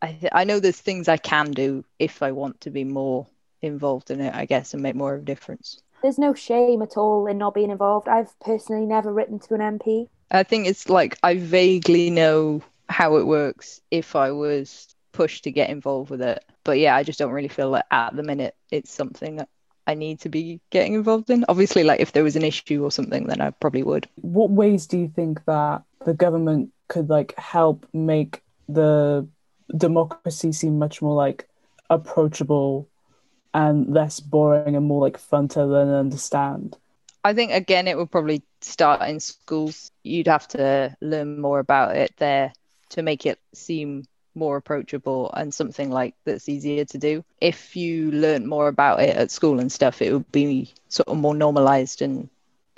I 0.00 0.12
th- 0.12 0.32
I 0.32 0.44
know 0.44 0.60
there's 0.60 0.80
things 0.80 1.08
I 1.08 1.16
can 1.16 1.50
do 1.50 1.84
if 1.98 2.22
I 2.22 2.32
want 2.32 2.60
to 2.62 2.70
be 2.70 2.84
more 2.84 3.26
involved 3.62 4.10
in 4.10 4.20
it, 4.20 4.34
I 4.34 4.44
guess, 4.44 4.74
and 4.74 4.82
make 4.82 4.94
more 4.94 5.14
of 5.14 5.22
a 5.22 5.24
difference. 5.24 5.80
There's 6.02 6.18
no 6.18 6.34
shame 6.34 6.82
at 6.82 6.96
all 6.96 7.26
in 7.26 7.38
not 7.38 7.54
being 7.54 7.70
involved. 7.70 8.08
I've 8.08 8.38
personally 8.40 8.84
never 8.84 9.12
written 9.12 9.38
to 9.40 9.54
an 9.54 9.78
MP. 9.78 10.08
I 10.34 10.42
think 10.42 10.66
it's 10.66 10.88
like 10.88 11.16
I 11.22 11.36
vaguely 11.36 12.10
know 12.10 12.62
how 12.88 13.16
it 13.16 13.26
works 13.26 13.80
if 13.90 14.16
I 14.16 14.32
was 14.32 14.94
pushed 15.12 15.44
to 15.44 15.52
get 15.52 15.70
involved 15.70 16.10
with 16.10 16.20
it. 16.20 16.44
But 16.64 16.78
yeah, 16.78 16.96
I 16.96 17.02
just 17.02 17.18
don't 17.18 17.32
really 17.32 17.48
feel 17.48 17.70
like 17.70 17.84
at 17.90 18.16
the 18.16 18.22
minute 18.22 18.54
it's 18.70 18.92
something 18.92 19.36
that 19.36 19.48
I 19.86 19.94
need 19.94 20.20
to 20.20 20.28
be 20.28 20.60
getting 20.70 20.94
involved 20.94 21.30
in. 21.30 21.44
Obviously, 21.48 21.84
like 21.84 22.00
if 22.00 22.12
there 22.12 22.24
was 22.24 22.36
an 22.36 22.42
issue 22.42 22.82
or 22.82 22.90
something, 22.90 23.26
then 23.26 23.40
I 23.40 23.50
probably 23.50 23.82
would. 23.82 24.08
What 24.16 24.50
ways 24.50 24.86
do 24.86 24.98
you 24.98 25.08
think 25.14 25.44
that 25.44 25.82
the 26.04 26.14
government 26.14 26.72
could 26.88 27.08
like 27.08 27.38
help 27.38 27.86
make 27.92 28.42
the 28.68 29.26
democracy 29.76 30.52
seem 30.52 30.78
much 30.78 31.00
more 31.00 31.14
like 31.14 31.48
approachable 31.90 32.88
and 33.52 33.92
less 33.92 34.20
boring 34.20 34.74
and 34.74 34.86
more 34.86 35.00
like 35.00 35.18
fun 35.18 35.48
to 35.48 35.64
learn 35.64 35.88
and 35.88 35.96
understand? 35.96 36.76
I 37.24 37.32
think 37.32 37.52
again, 37.52 37.88
it 37.88 37.96
would 37.96 38.10
probably 38.10 38.42
start 38.60 39.02
in 39.08 39.18
schools. 39.18 39.90
You'd 40.02 40.28
have 40.28 40.46
to 40.48 40.94
learn 41.00 41.40
more 41.40 41.58
about 41.58 41.96
it 41.96 42.12
there 42.18 42.52
to 42.90 43.02
make 43.02 43.24
it 43.24 43.40
seem 43.54 44.04
more 44.34 44.56
approachable 44.56 45.32
and 45.32 45.54
something 45.54 45.90
like 45.90 46.14
that's 46.24 46.48
easier 46.48 46.84
to 46.84 46.98
do. 46.98 47.24
If 47.40 47.76
you 47.76 48.10
learn 48.10 48.46
more 48.46 48.68
about 48.68 49.00
it 49.00 49.16
at 49.16 49.30
school 49.30 49.58
and 49.58 49.72
stuff, 49.72 50.02
it 50.02 50.12
would 50.12 50.30
be 50.32 50.72
sort 50.88 51.08
of 51.08 51.16
more 51.16 51.34
normalized 51.34 52.02
and 52.02 52.28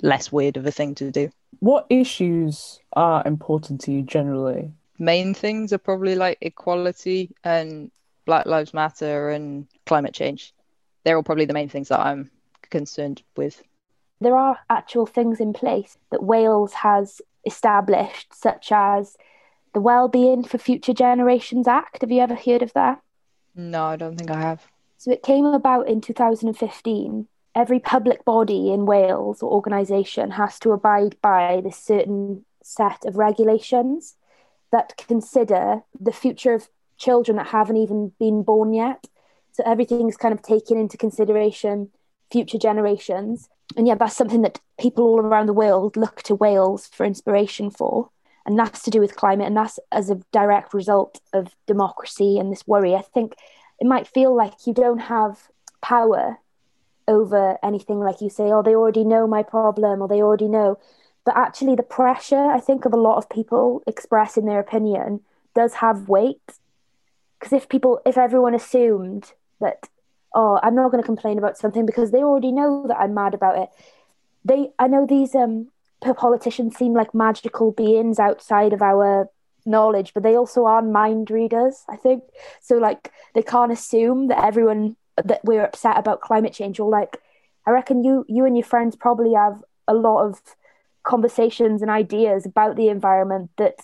less 0.01 0.31
weird 0.31 0.55
of 0.57 0.65
a 0.65 0.71
thing 0.71 0.95
to 0.95 1.11
do. 1.11 1.29
What 1.59 1.87
issues 1.89 2.79
are 2.93 3.23
important 3.25 3.81
to 3.81 3.91
you 3.91 4.03
generally? 4.03 4.71
Main 4.99 5.33
things 5.33 5.73
are 5.73 5.77
probably 5.77 6.15
like 6.15 6.37
equality 6.41 7.35
and 7.43 7.91
Black 8.25 8.45
Lives 8.45 8.73
Matter 8.73 9.29
and 9.29 9.67
climate 9.85 10.13
change. 10.13 10.53
They're 11.03 11.17
all 11.17 11.23
probably 11.23 11.45
the 11.45 11.53
main 11.53 11.69
things 11.69 11.89
that 11.89 11.99
I'm 11.99 12.29
concerned 12.69 13.23
with. 13.35 13.61
There 14.19 14.35
are 14.35 14.59
actual 14.69 15.05
things 15.05 15.39
in 15.39 15.53
place 15.53 15.97
that 16.11 16.23
Wales 16.23 16.73
has 16.73 17.21
established, 17.45 18.33
such 18.33 18.71
as 18.71 19.17
the 19.73 19.81
Wellbeing 19.81 20.43
for 20.43 20.57
Future 20.57 20.93
Generations 20.93 21.67
Act. 21.67 22.01
Have 22.01 22.11
you 22.11 22.21
ever 22.21 22.35
heard 22.35 22.61
of 22.61 22.73
that? 22.73 23.01
No, 23.55 23.85
I 23.85 23.95
don't 23.95 24.17
think 24.17 24.31
I 24.31 24.39
have. 24.39 24.65
So 24.97 25.11
it 25.11 25.23
came 25.23 25.45
about 25.45 25.87
in 25.87 26.01
2015. 26.01 27.27
Every 27.55 27.79
public 27.79 28.25
body 28.25 28.71
in 28.71 28.85
Wales 28.85 29.41
or 29.41 29.51
organisation 29.51 30.31
has 30.31 30.59
to 30.59 30.71
abide 30.71 31.15
by 31.21 31.61
this 31.63 31.77
certain 31.77 32.45
set 32.63 33.05
of 33.05 33.17
regulations 33.17 34.15
that 34.71 34.97
consider 34.97 35.81
the 35.99 36.11
future 36.11 36.53
of 36.53 36.69
children 36.97 37.37
that 37.37 37.47
haven't 37.47 37.77
even 37.77 38.11
been 38.19 38.43
born 38.43 38.73
yet. 38.73 39.07
So 39.51 39.63
everything's 39.65 40.17
kind 40.17 40.33
of 40.33 40.41
taken 40.41 40.77
into 40.77 40.97
consideration 40.97 41.89
future 42.31 42.57
generations. 42.57 43.49
And 43.75 43.87
yeah, 43.87 43.95
that's 43.95 44.15
something 44.15 44.41
that 44.41 44.59
people 44.79 45.05
all 45.05 45.19
around 45.19 45.47
the 45.47 45.53
world 45.53 45.97
look 45.97 46.21
to 46.23 46.35
Wales 46.35 46.87
for 46.87 47.05
inspiration 47.05 47.69
for. 47.69 48.09
And 48.45 48.57
that's 48.57 48.81
to 48.83 48.91
do 48.91 49.01
with 49.01 49.17
climate 49.17 49.47
and 49.47 49.57
that's 49.57 49.77
as 49.91 50.09
a 50.09 50.21
direct 50.31 50.73
result 50.73 51.19
of 51.33 51.53
democracy 51.65 52.39
and 52.39 52.51
this 52.51 52.65
worry. 52.65 52.95
I 52.95 53.01
think 53.01 53.35
it 53.79 53.85
might 53.85 54.07
feel 54.07 54.35
like 54.35 54.65
you 54.65 54.73
don't 54.73 54.99
have 54.99 55.49
power 55.81 56.37
over 57.09 57.57
anything 57.63 57.99
like 57.99 58.19
you 58.19 58.29
say 58.29 58.45
oh 58.45 58.61
they 58.61 58.75
already 58.75 59.03
know 59.03 59.27
my 59.27 59.43
problem 59.43 60.01
or 60.01 60.07
they 60.07 60.21
already 60.21 60.47
know. 60.47 60.79
But 61.25 61.35
actually 61.35 61.75
the 61.75 61.83
pressure 61.83 62.51
i 62.51 62.59
think 62.59 62.85
of 62.85 62.93
a 62.93 62.97
lot 62.97 63.17
of 63.17 63.29
people 63.29 63.83
expressing 63.85 64.45
their 64.45 64.59
opinion 64.59 65.21
does 65.53 65.75
have 65.75 66.07
weight. 66.07 66.41
Because 67.37 67.51
if 67.51 67.67
people 67.67 67.99
if 68.05 68.17
everyone 68.17 68.55
assumed 68.55 69.33
that 69.59 69.89
oh 70.33 70.59
i'm 70.63 70.75
not 70.75 70.91
going 70.91 71.01
to 71.01 71.05
complain 71.05 71.37
about 71.37 71.57
something 71.57 71.85
because 71.85 72.11
they 72.11 72.23
already 72.23 72.51
know 72.51 72.85
that 72.87 72.97
i'm 72.97 73.13
mad 73.13 73.33
about 73.33 73.57
it. 73.57 73.69
They 74.45 74.69
i 74.79 74.87
know 74.87 75.05
these 75.05 75.35
um 75.35 75.67
politicians 76.01 76.75
seem 76.77 76.93
like 76.93 77.13
magical 77.13 77.71
beings 77.71 78.19
outside 78.19 78.71
of 78.71 78.81
our 78.81 79.29
knowledge, 79.67 80.13
but 80.13 80.23
they 80.23 80.35
also 80.35 80.65
are 80.65 80.81
mind 80.81 81.29
readers, 81.29 81.83
I 81.89 81.97
think. 81.97 82.23
So 82.61 82.77
like 82.77 83.11
they 83.35 83.43
can't 83.43 83.71
assume 83.71 84.27
that 84.27 84.43
everyone 84.43 84.95
that 85.23 85.43
we're 85.43 85.63
upset 85.63 85.97
about 85.97 86.21
climate 86.21 86.53
change. 86.53 86.79
Or 86.79 86.89
like 86.89 87.17
I 87.65 87.71
reckon 87.71 88.03
you 88.03 88.25
you 88.27 88.45
and 88.45 88.57
your 88.57 88.65
friends 88.65 88.95
probably 88.95 89.33
have 89.33 89.63
a 89.87 89.93
lot 89.93 90.25
of 90.25 90.41
conversations 91.03 91.81
and 91.81 91.91
ideas 91.91 92.45
about 92.45 92.75
the 92.75 92.89
environment 92.89 93.51
that 93.57 93.75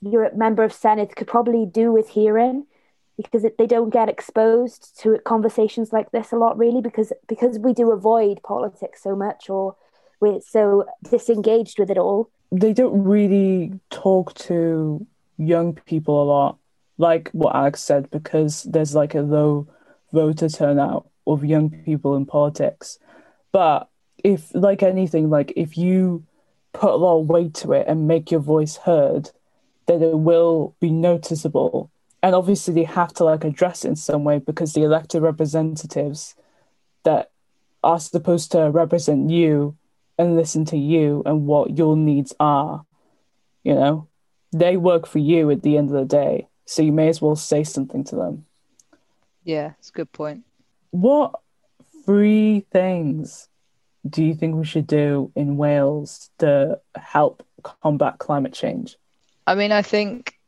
your 0.00 0.32
member 0.34 0.64
of 0.64 0.72
Senedd 0.72 1.14
could 1.14 1.28
probably 1.28 1.64
do 1.66 1.92
with 1.92 2.10
hearing 2.10 2.66
because 3.16 3.44
it, 3.44 3.58
they 3.58 3.66
don't 3.66 3.90
get 3.90 4.08
exposed 4.08 4.98
to 5.00 5.18
conversations 5.24 5.92
like 5.92 6.10
this 6.10 6.32
a 6.32 6.36
lot 6.36 6.56
really 6.58 6.80
because 6.80 7.12
because 7.28 7.58
we 7.58 7.72
do 7.72 7.90
avoid 7.92 8.40
politics 8.42 9.02
so 9.02 9.14
much 9.14 9.50
or 9.50 9.76
we're 10.20 10.40
so 10.40 10.86
disengaged 11.10 11.78
with 11.78 11.90
it 11.90 11.98
all. 11.98 12.30
They 12.52 12.72
don't 12.72 13.02
really 13.02 13.80
talk 13.90 14.34
to 14.34 15.04
young 15.36 15.74
people 15.74 16.22
a 16.22 16.24
lot, 16.24 16.58
like 16.96 17.28
what 17.32 17.56
Alex 17.56 17.82
said, 17.82 18.10
because 18.10 18.62
there's 18.62 18.94
like 18.94 19.14
a 19.14 19.20
low 19.20 19.66
voter 20.12 20.48
turnout 20.48 21.08
of 21.26 21.44
young 21.44 21.70
people 21.70 22.16
in 22.16 22.26
politics. 22.26 22.98
But 23.50 23.88
if, 24.22 24.54
like 24.54 24.82
anything, 24.82 25.28
like 25.30 25.52
if 25.56 25.76
you 25.76 26.24
put 26.72 26.90
a 26.90 26.96
lot 26.96 27.20
of 27.20 27.26
weight 27.26 27.54
to 27.54 27.72
it 27.72 27.86
and 27.88 28.06
make 28.06 28.30
your 28.30 28.40
voice 28.40 28.76
heard, 28.76 29.30
then 29.86 30.02
it 30.02 30.18
will 30.18 30.76
be 30.80 30.90
noticeable. 30.90 31.90
And 32.22 32.34
obviously, 32.34 32.74
they 32.74 32.84
have 32.84 33.12
to 33.14 33.24
like 33.24 33.44
address 33.44 33.84
it 33.84 33.88
in 33.88 33.96
some 33.96 34.24
way 34.24 34.38
because 34.38 34.72
the 34.72 34.82
elected 34.82 35.22
representatives 35.22 36.34
that 37.02 37.30
are 37.82 37.98
supposed 37.98 38.52
to 38.52 38.70
represent 38.70 39.30
you 39.30 39.76
and 40.18 40.36
listen 40.36 40.64
to 40.66 40.76
you 40.76 41.22
and 41.26 41.46
what 41.46 41.76
your 41.76 41.96
needs 41.96 42.32
are. 42.38 42.84
You 43.64 43.74
know, 43.74 44.08
they 44.52 44.76
work 44.76 45.06
for 45.06 45.18
you 45.18 45.50
at 45.50 45.62
the 45.62 45.76
end 45.76 45.88
of 45.88 45.96
the 45.96 46.04
day, 46.04 46.48
so 46.64 46.82
you 46.82 46.92
may 46.92 47.08
as 47.08 47.20
well 47.20 47.36
say 47.36 47.64
something 47.64 48.04
to 48.04 48.16
them. 48.16 48.46
Yeah, 49.44 49.72
it's 49.78 49.90
a 49.90 49.92
good 49.92 50.12
point. 50.12 50.44
What 50.90 51.40
three 52.04 52.66
things 52.70 53.48
do 54.08 54.24
you 54.24 54.34
think 54.34 54.56
we 54.56 54.64
should 54.64 54.86
do 54.86 55.32
in 55.34 55.56
Wales 55.56 56.30
to 56.38 56.80
help 56.94 57.44
combat 57.62 58.18
climate 58.18 58.52
change? 58.52 58.96
I 59.46 59.54
mean, 59.54 59.72
I 59.72 59.82
think 59.82 60.38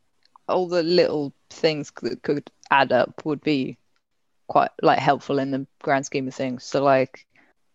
all 0.49 0.69
the 0.69 0.83
little 0.83 1.33
things 1.51 1.93
that 2.03 2.23
could 2.23 2.51
add 2.71 2.93
up 2.93 3.25
would 3.25 3.41
be 3.41 3.79
quite 4.47 4.71
like 4.83 4.99
helpful 4.99 5.39
in 5.39 5.51
the 5.51 5.67
grand 5.83 6.07
scheme 6.07 6.29
of 6.29 6.35
things. 6.35 6.65
So 6.65 6.83
like 6.83 7.27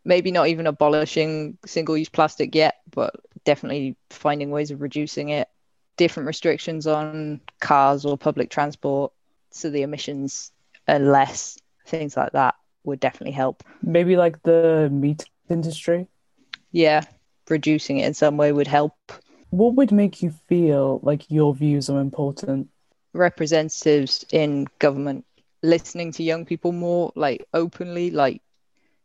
maybe 0.06 0.32
not 0.32 0.48
even 0.48 0.68
abolishing 0.68 1.58
single 1.66 1.98
use 1.98 2.10
plastic 2.10 2.56
yet, 2.56 2.76
but 2.92 3.16
definitely 3.46 3.96
finding 4.10 4.52
ways 4.52 4.72
of 4.72 4.82
reducing 4.82 5.30
it. 5.30 5.48
Different 5.98 6.28
restrictions 6.28 6.88
on 6.88 7.42
cars 7.60 8.06
or 8.06 8.18
public 8.18 8.50
transport 8.50 9.12
so 9.52 9.70
the 9.70 9.82
emissions 9.82 10.52
are 10.88 11.00
less, 11.00 11.58
things 11.86 12.16
like 12.16 12.32
that 12.34 12.56
would 12.84 13.00
definitely 13.00 13.32
help. 13.32 13.64
Maybe 13.82 14.16
like 14.16 14.42
the 14.44 14.90
meat 14.92 15.26
industry? 15.50 16.08
Yeah, 16.72 17.02
reducing 17.50 17.98
it 17.98 18.06
in 18.08 18.14
some 18.14 18.38
way 18.38 18.52
would 18.52 18.68
help. 18.68 18.94
What 19.50 19.75
would 19.75 19.91
make 19.91 20.22
you 20.22 20.34
feel 20.48 21.00
like 21.03 21.29
your 21.29 21.53
views 21.56 21.89
are 21.89 22.00
important? 22.00 22.70
representatives 23.13 24.25
in 24.32 24.68
government 24.79 25.25
listening 25.62 26.12
to 26.13 26.24
young 26.24 26.46
people 26.46 26.72
more, 26.72 27.12
like 27.15 27.46
openly, 27.53 28.12
like 28.12 28.41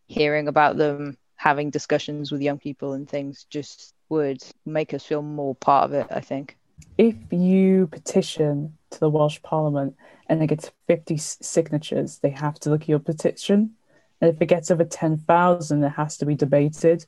hearing 0.07 0.49
about 0.49 0.77
them, 0.77 1.17
having 1.37 1.71
discussions 1.71 2.31
with 2.31 2.43
young 2.43 2.59
people 2.59 2.93
and 2.93 3.09
things 3.09 3.47
just 3.51 3.95
would 4.09 4.43
make 4.65 4.95
us 4.95 5.05
feel 5.05 5.23
more 5.23 5.55
part 5.55 5.91
of 5.91 5.95
it, 5.95 6.07
I 6.11 6.21
think. 6.21 6.57
If 6.99 7.17
you 7.31 7.87
petition 7.89 8.77
to 8.91 9.01
the 9.01 9.11
Welsh 9.11 9.41
Parliament 9.43 9.97
and 10.29 10.43
it 10.43 10.49
gets 10.49 10.71
50 10.87 11.17
signatures, 11.17 12.19
they 12.19 12.31
have 12.31 12.59
to 12.61 12.71
look 12.71 12.83
at 12.83 12.89
your 12.89 12.99
petition. 12.99 13.75
And 14.21 14.33
if 14.33 14.41
it 14.41 14.47
gets 14.47 14.71
over 14.71 14.85
10,000, 14.85 15.83
it 15.83 15.89
has 15.91 16.17
to 16.19 16.27
be 16.27 16.35
debated. 16.35 17.07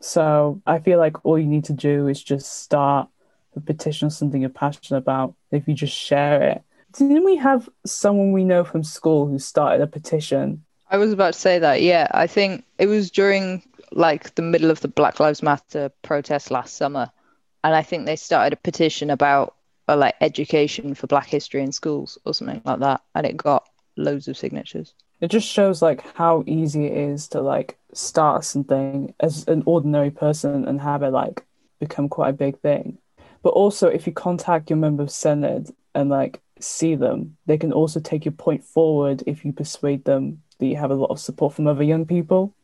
So 0.00 0.60
I 0.66 0.78
feel 0.78 0.98
like 0.98 1.24
all 1.24 1.38
you 1.38 1.46
need 1.46 1.64
to 1.64 1.72
do 1.72 2.08
is 2.08 2.22
just 2.22 2.62
start 2.62 3.08
a 3.56 3.60
petition 3.60 4.08
or 4.08 4.10
something 4.10 4.40
you're 4.40 4.50
passionate 4.50 4.98
about. 4.98 5.34
If 5.50 5.66
you 5.68 5.74
just 5.74 5.96
share 5.96 6.42
it. 6.42 6.62
Didn't 6.92 7.24
we 7.24 7.36
have 7.36 7.68
someone 7.84 8.32
we 8.32 8.44
know 8.44 8.64
from 8.64 8.82
school 8.82 9.26
who 9.26 9.38
started 9.38 9.82
a 9.82 9.86
petition? 9.86 10.64
I 10.90 10.96
was 10.96 11.12
about 11.12 11.34
to 11.34 11.38
say 11.38 11.58
that. 11.58 11.82
Yeah, 11.82 12.08
I 12.12 12.26
think 12.26 12.64
it 12.78 12.86
was 12.86 13.10
during 13.10 13.62
like 13.92 14.34
the 14.34 14.42
middle 14.42 14.70
of 14.70 14.80
the 14.80 14.88
Black 14.88 15.20
Lives 15.20 15.42
Matter 15.42 15.90
protest 16.02 16.50
last 16.50 16.76
summer, 16.76 17.10
and 17.62 17.74
I 17.74 17.82
think 17.82 18.06
they 18.06 18.16
started 18.16 18.54
a 18.54 18.56
petition 18.56 19.10
about 19.10 19.54
uh, 19.86 19.96
like 19.96 20.14
education 20.20 20.94
for 20.94 21.06
Black 21.06 21.26
history 21.26 21.62
in 21.62 21.72
schools 21.72 22.18
or 22.24 22.32
something 22.32 22.62
like 22.64 22.80
that, 22.80 23.02
and 23.14 23.26
it 23.26 23.36
got 23.36 23.68
loads 23.96 24.28
of 24.28 24.38
signatures. 24.38 24.94
It 25.20 25.28
just 25.28 25.48
shows 25.48 25.82
like 25.82 26.04
how 26.14 26.44
easy 26.46 26.86
it 26.86 26.96
is 26.96 27.28
to 27.28 27.40
like 27.40 27.78
start 27.92 28.44
something 28.44 29.14
as 29.20 29.46
an 29.48 29.62
ordinary 29.66 30.10
person 30.10 30.66
and 30.66 30.80
have 30.80 31.02
it 31.02 31.10
like 31.10 31.44
become 31.80 32.08
quite 32.08 32.30
a 32.30 32.34
big 32.44 32.58
thing. 32.60 32.98
But 33.42 33.50
also, 33.50 33.88
if 33.88 34.06
you 34.06 34.12
contact 34.12 34.70
your 34.70 34.76
member 34.76 35.02
of 35.02 35.08
Senedd 35.10 35.72
and 35.94 36.10
like 36.10 36.40
see 36.60 36.94
them, 36.94 37.36
they 37.46 37.56
can 37.56 37.72
also 37.72 38.00
take 38.00 38.24
your 38.24 38.32
point 38.32 38.64
forward 38.64 39.22
if 39.26 39.44
you 39.44 39.52
persuade 39.52 40.04
them 40.04 40.42
that 40.58 40.66
you 40.66 40.76
have 40.76 40.90
a 40.90 40.94
lot 40.94 41.10
of 41.10 41.20
support 41.20 41.54
from 41.54 41.66
other 41.66 41.84
young 41.84 42.04
people. 42.04 42.54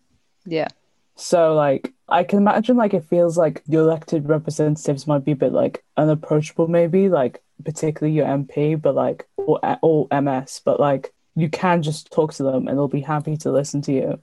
Yeah. 0.45 0.69
So 1.17 1.55
like 1.55 1.93
I 2.09 2.25
can 2.25 2.39
imagine 2.39 2.77
like 2.77 2.93
it 2.93 3.05
feels 3.05 3.39
like 3.39 3.63
the 3.67 3.79
elected 3.79 4.29
representatives 4.29 5.07
might 5.07 5.25
be 5.25 5.33
a 5.33 5.37
bit 5.37 5.53
like 5.53 5.85
unapproachable 5.97 6.67
maybe 6.67 7.09
like 7.09 7.41
particularly 7.65 8.17
your 8.17 8.27
MP 8.27 8.81
but 8.81 8.95
like 8.95 9.27
or 9.37 9.61
or 9.81 10.09
MS 10.11 10.61
but 10.65 10.81
like 10.81 11.14
you 11.37 11.49
can 11.49 11.83
just 11.83 12.11
talk 12.13 12.33
to 12.35 12.43
them 12.43 12.69
and 12.69 12.77
they'll 12.77 12.89
be 12.89 13.01
happy 13.01 13.37
to 13.39 13.51
listen 13.51 13.83
to 13.83 13.93
you 13.93 14.21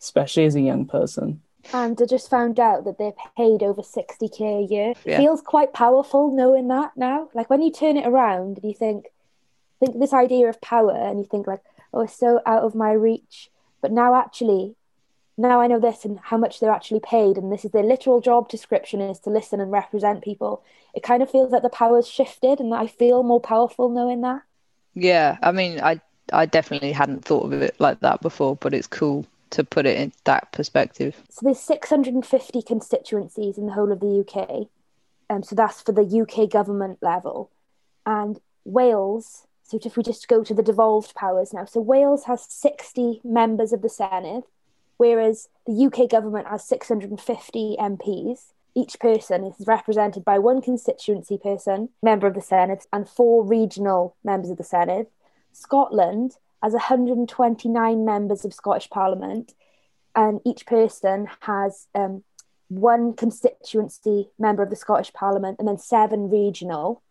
especially 0.00 0.44
as 0.44 0.54
a 0.54 0.60
young 0.60 0.84
person. 0.84 1.40
And 1.72 2.00
I 2.00 2.04
just 2.04 2.28
found 2.28 2.60
out 2.60 2.84
that 2.84 2.98
they're 2.98 3.14
paid 3.38 3.62
over 3.62 3.80
60k 3.80 4.64
a 4.64 4.66
year. 4.70 4.92
Yeah. 5.06 5.16
Feels 5.16 5.40
quite 5.40 5.72
powerful 5.72 6.30
knowing 6.30 6.68
that 6.68 6.92
now. 6.94 7.30
Like 7.32 7.48
when 7.48 7.62
you 7.62 7.72
turn 7.72 7.96
it 7.96 8.06
around 8.06 8.58
and 8.58 8.64
you 8.64 8.74
think 8.74 9.06
think 9.80 9.98
this 9.98 10.12
idea 10.12 10.48
of 10.48 10.60
power 10.60 10.92
and 10.92 11.18
you 11.18 11.24
think 11.24 11.46
like 11.46 11.60
oh 11.92 12.02
it's 12.02 12.16
so 12.16 12.40
out 12.46 12.62
of 12.62 12.76
my 12.76 12.92
reach 12.92 13.50
but 13.82 13.90
now 13.90 14.14
actually 14.14 14.76
now 15.36 15.60
I 15.60 15.66
know 15.66 15.80
this 15.80 16.04
and 16.04 16.18
how 16.22 16.36
much 16.36 16.60
they're 16.60 16.70
actually 16.70 17.00
paid, 17.00 17.36
and 17.36 17.50
this 17.50 17.64
is 17.64 17.72
their 17.72 17.82
literal 17.82 18.20
job 18.20 18.48
description 18.48 19.00
is 19.00 19.18
to 19.20 19.30
listen 19.30 19.60
and 19.60 19.72
represent 19.72 20.22
people. 20.22 20.62
It 20.94 21.02
kind 21.02 21.24
of 21.24 21.30
feels 21.30 21.50
like 21.50 21.62
the 21.62 21.68
power's 21.68 22.06
shifted, 22.06 22.60
and 22.60 22.72
I 22.72 22.86
feel 22.86 23.24
more 23.24 23.40
powerful 23.40 23.88
knowing 23.88 24.20
that. 24.20 24.42
Yeah, 24.94 25.38
I 25.42 25.50
mean, 25.50 25.80
I 25.80 26.00
I 26.32 26.46
definitely 26.46 26.92
hadn't 26.92 27.24
thought 27.24 27.52
of 27.52 27.52
it 27.52 27.76
like 27.78 28.00
that 28.00 28.20
before, 28.20 28.56
but 28.56 28.74
it's 28.74 28.86
cool 28.86 29.26
to 29.50 29.62
put 29.62 29.86
it 29.86 29.98
in 29.98 30.12
that 30.24 30.50
perspective. 30.52 31.16
So 31.30 31.40
there's 31.44 31.60
650 31.60 32.62
constituencies 32.62 33.58
in 33.58 33.66
the 33.66 33.72
whole 33.72 33.92
of 33.92 34.00
the 34.00 34.24
UK, 34.26 34.68
um, 35.30 35.42
so 35.42 35.54
that's 35.54 35.80
for 35.80 35.92
the 35.92 36.02
UK 36.02 36.50
government 36.50 36.98
level, 37.02 37.50
and 38.06 38.40
Wales. 38.64 39.46
So 39.62 39.78
if 39.82 39.96
we 39.96 40.02
just 40.02 40.28
go 40.28 40.44
to 40.44 40.52
the 40.52 40.62
devolved 40.62 41.14
powers 41.14 41.52
now, 41.54 41.64
so 41.64 41.80
Wales 41.80 42.24
has 42.24 42.44
60 42.48 43.20
members 43.24 43.72
of 43.72 43.80
the 43.80 43.88
Senedd 43.88 44.44
whereas 44.96 45.48
the 45.66 45.86
UK 45.86 46.08
government 46.08 46.48
has 46.48 46.64
650 46.64 47.76
MPs. 47.78 48.52
Each 48.74 48.98
person 48.98 49.44
is 49.44 49.66
represented 49.66 50.24
by 50.24 50.38
one 50.38 50.60
constituency 50.60 51.38
person, 51.38 51.90
member 52.02 52.26
of 52.26 52.34
the 52.34 52.40
Senedd, 52.40 52.86
and 52.92 53.08
four 53.08 53.44
regional 53.44 54.16
members 54.24 54.50
of 54.50 54.56
the 54.56 54.64
Senedd. 54.64 55.06
Scotland 55.54 56.36
has 56.62 56.72
129 56.72 58.04
members 58.04 58.44
of 58.44 58.54
Scottish 58.54 58.90
Parliament, 58.90 59.54
and 60.14 60.40
each 60.44 60.66
person 60.66 61.28
has 61.40 61.86
um, 61.94 62.22
one 62.68 63.14
constituency 63.14 64.30
member 64.38 64.62
of 64.62 64.70
the 64.70 64.76
Scottish 64.76 65.12
Parliament 65.12 65.56
and 65.58 65.68
then 65.68 65.78
seven 65.78 66.30
regional. 66.30 67.02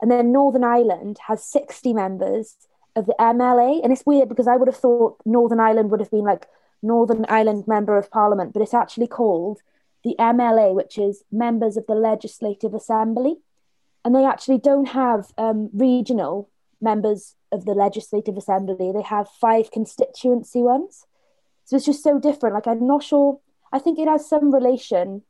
And 0.00 0.10
then 0.10 0.32
Northern 0.32 0.64
Ireland 0.64 1.18
has 1.28 1.44
60 1.44 1.92
members 1.92 2.56
of 2.96 3.06
the 3.06 3.14
MLA. 3.18 3.82
And 3.82 3.92
it's 3.92 4.06
weird 4.06 4.28
because 4.28 4.48
I 4.48 4.56
would 4.56 4.68
have 4.68 4.76
thought 4.76 5.20
Northern 5.24 5.60
Ireland 5.60 5.90
would 5.90 6.00
have 6.00 6.10
been 6.10 6.24
like 6.24 6.46
Northern 6.82 7.24
Ireland 7.28 7.64
Member 7.68 7.96
of 7.96 8.10
Parliament, 8.10 8.52
but 8.52 8.62
it's 8.62 8.74
actually 8.74 9.06
called 9.06 9.60
the 10.02 10.16
MLA, 10.18 10.74
which 10.74 10.98
is 10.98 11.22
Members 11.30 11.76
of 11.76 11.86
the 11.86 11.94
Legislative 11.94 12.74
Assembly. 12.74 13.36
And 14.04 14.14
they 14.14 14.24
actually 14.24 14.58
don't 14.58 14.86
have 14.86 15.32
um, 15.38 15.70
regional 15.72 16.48
members 16.82 17.36
of 17.50 17.64
the 17.64 17.72
Legislative 17.72 18.36
Assembly, 18.36 18.92
they 18.92 19.02
have 19.02 19.28
five 19.28 19.70
constituency 19.70 20.60
ones. 20.62 21.06
So 21.64 21.76
it's 21.76 21.86
just 21.86 22.02
so 22.02 22.18
different. 22.18 22.54
Like, 22.54 22.66
I'm 22.66 22.86
not 22.86 23.02
sure, 23.02 23.40
I 23.72 23.78
think 23.78 23.98
it 23.98 24.08
has 24.08 24.28
some 24.28 24.52
relation. 24.52 25.22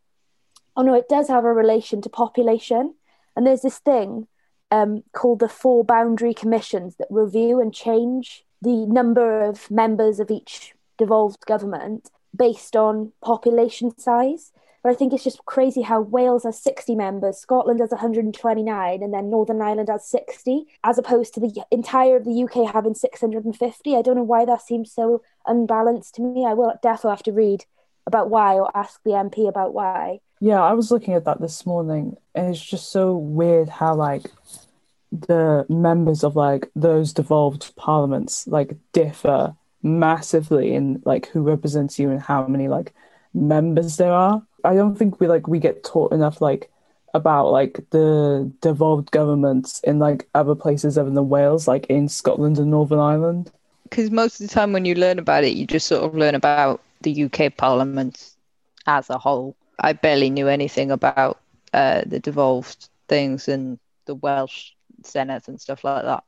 Oh, 0.77 0.83
no, 0.83 0.95
it 0.95 1.09
does 1.09 1.29
have 1.29 1.45
a 1.45 1.53
relation 1.53 2.01
to 2.03 2.09
population. 2.09 2.95
And 3.37 3.47
there's 3.47 3.63
this 3.63 3.79
thing 3.79 4.27
um, 4.71 5.03
called 5.13 5.41
the 5.41 5.49
Four 5.49 5.85
Boundary 5.85 6.35
Commissions 6.35 6.97
that 6.97 7.09
review 7.11 7.61
and 7.61 7.75
change 7.75 8.45
the 8.63 8.87
number 8.87 9.43
of 9.43 9.71
members 9.71 10.19
of 10.21 10.31
each 10.31 10.75
devolved 10.97 11.45
government 11.47 12.11
based 12.35 12.77
on 12.77 13.13
population 13.23 13.97
size. 13.99 14.53
But 14.83 14.91
I 14.91 14.95
think 14.95 15.13
it's 15.13 15.23
just 15.23 15.45
crazy 15.45 15.83
how 15.83 16.01
Wales 16.01 16.43
has 16.43 16.61
60 16.61 16.97
members, 16.97 17.39
Scotland 17.39 17.81
has 17.81 17.91
129, 17.91 19.03
and 19.03 19.15
then 19.15 19.31
Northern 19.31 19.63
Ireland 19.63 19.89
has 19.89 20.05
60, 20.07 20.67
as 20.83 20.99
opposed 20.99 21.35
to 21.35 21.41
the 21.41 21.65
entire 21.71 22.17
of 22.17 22.25
the 22.25 22.43
UK 22.43 22.73
having 22.73 22.95
650. 22.95 23.97
I 23.97 24.03
don't 24.03 24.17
know 24.17 24.23
why 24.23 24.45
that 24.45 24.63
seems 24.63 24.91
so 24.93 25.23
unbalanced 25.47 26.17
to 26.17 26.23
me. 26.23 26.45
I 26.45 26.55
will 26.55 26.75
definitely 26.83 27.11
have 27.11 27.23
to 27.25 27.33
read 27.33 27.65
about 28.07 28.31
why 28.31 28.55
or 28.57 28.77
ask 28.77 29.01
the 29.05 29.11
MP 29.11 29.49
about 29.49 29.73
why. 29.73 30.19
Yeah, 30.41 30.61
I 30.61 30.73
was 30.73 30.91
looking 30.91 31.15
at 31.15 31.27
that 31.27 31.41
this 31.41 31.65
morning, 31.65 32.17
and 32.35 32.51
it's 32.51 32.65
just 32.65 32.91
so 32.91 33.15
weird 33.15 33.69
how, 33.69 33.95
like, 33.95 34.25
the 35.13 35.67
members 35.69 36.25
of 36.25 36.35
like 36.37 36.71
those 36.75 37.13
devolved 37.13 37.77
parliaments 37.77 38.47
like 38.49 38.75
differ 38.93 39.55
massively 39.83 40.73
in 40.73 41.03
like 41.05 41.27
who 41.29 41.43
represents 41.43 41.99
you 41.99 42.11
and 42.11 42.21
how 42.21 42.47
many 42.47 42.67
like 42.69 42.95
members 43.35 43.99
there 43.99 44.13
are. 44.13 44.43
I 44.65 44.75
don't 44.75 44.97
think 44.97 45.21
we 45.21 45.29
like 45.29 45.47
we 45.49 45.59
get 45.59 45.85
taught 45.85 46.13
enough 46.13 46.41
like 46.41 46.71
about 47.15 47.51
like 47.51 47.81
the 47.91 48.51
devolved 48.61 49.11
governments 49.11 49.81
in 49.85 49.99
like 49.99 50.29
other 50.35 50.55
places 50.55 50.97
other 50.97 51.11
than 51.11 51.29
Wales, 51.29 51.69
like 51.69 51.87
in 51.87 52.09
Scotland 52.09 52.59
and 52.59 52.71
Northern 52.71 52.99
Ireland. 52.99 53.51
Because 53.85 54.11
most 54.11 54.41
of 54.41 54.49
the 54.49 54.55
time 54.55 54.73
when 54.73 54.85
you 54.85 54.95
learn 54.95 55.19
about 55.19 55.45
it, 55.45 55.55
you 55.55 55.67
just 55.67 55.87
sort 55.87 56.05
of 56.05 56.15
learn 56.15 56.35
about 56.35 56.81
the 57.03 57.25
UK 57.25 57.55
Parliament 57.57 58.35
as 58.87 59.11
a 59.11 59.19
whole. 59.19 59.55
I 59.79 59.93
barely 59.93 60.31
knew 60.31 60.49
anything 60.49 60.91
about 60.91 61.41
uh, 61.75 62.03
the 62.07 62.19
devolved 62.19 62.89
things 63.09 63.49
and 63.49 63.79
the 64.07 64.15
Welsh 64.15 64.71
Senedd 65.03 65.49
and 65.49 65.61
stuff 65.61 65.85
like 65.85 66.05
that. 66.05 66.25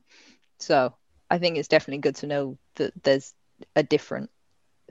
So 0.59 0.93
I 1.29 1.39
think 1.39 1.57
it's 1.57 1.67
definitely 1.67 2.01
good 2.01 2.15
to 2.17 2.27
know 2.27 2.57
that 2.75 2.93
there's 3.03 3.33
a 3.75 3.83
different 3.83 4.29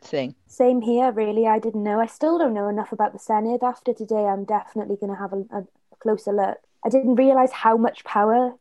thing. 0.02 0.34
Same 0.46 0.80
here, 0.80 1.12
really. 1.12 1.46
I 1.46 1.58
didn't 1.58 1.82
know. 1.82 2.00
I 2.00 2.06
still 2.06 2.38
don't 2.38 2.54
know 2.54 2.68
enough 2.68 2.92
about 2.92 3.12
the 3.12 3.18
Senedd. 3.18 3.62
After 3.62 3.92
today, 3.92 4.26
I'm 4.26 4.44
definitely 4.44 4.96
going 4.96 5.12
to 5.12 5.18
have 5.18 5.32
a, 5.32 5.44
a, 5.56 5.66
closer 6.00 6.32
look. 6.32 6.58
I 6.84 6.90
didn't 6.90 7.14
realize 7.14 7.50
how 7.50 7.76
much 7.78 8.04
power 8.04 8.52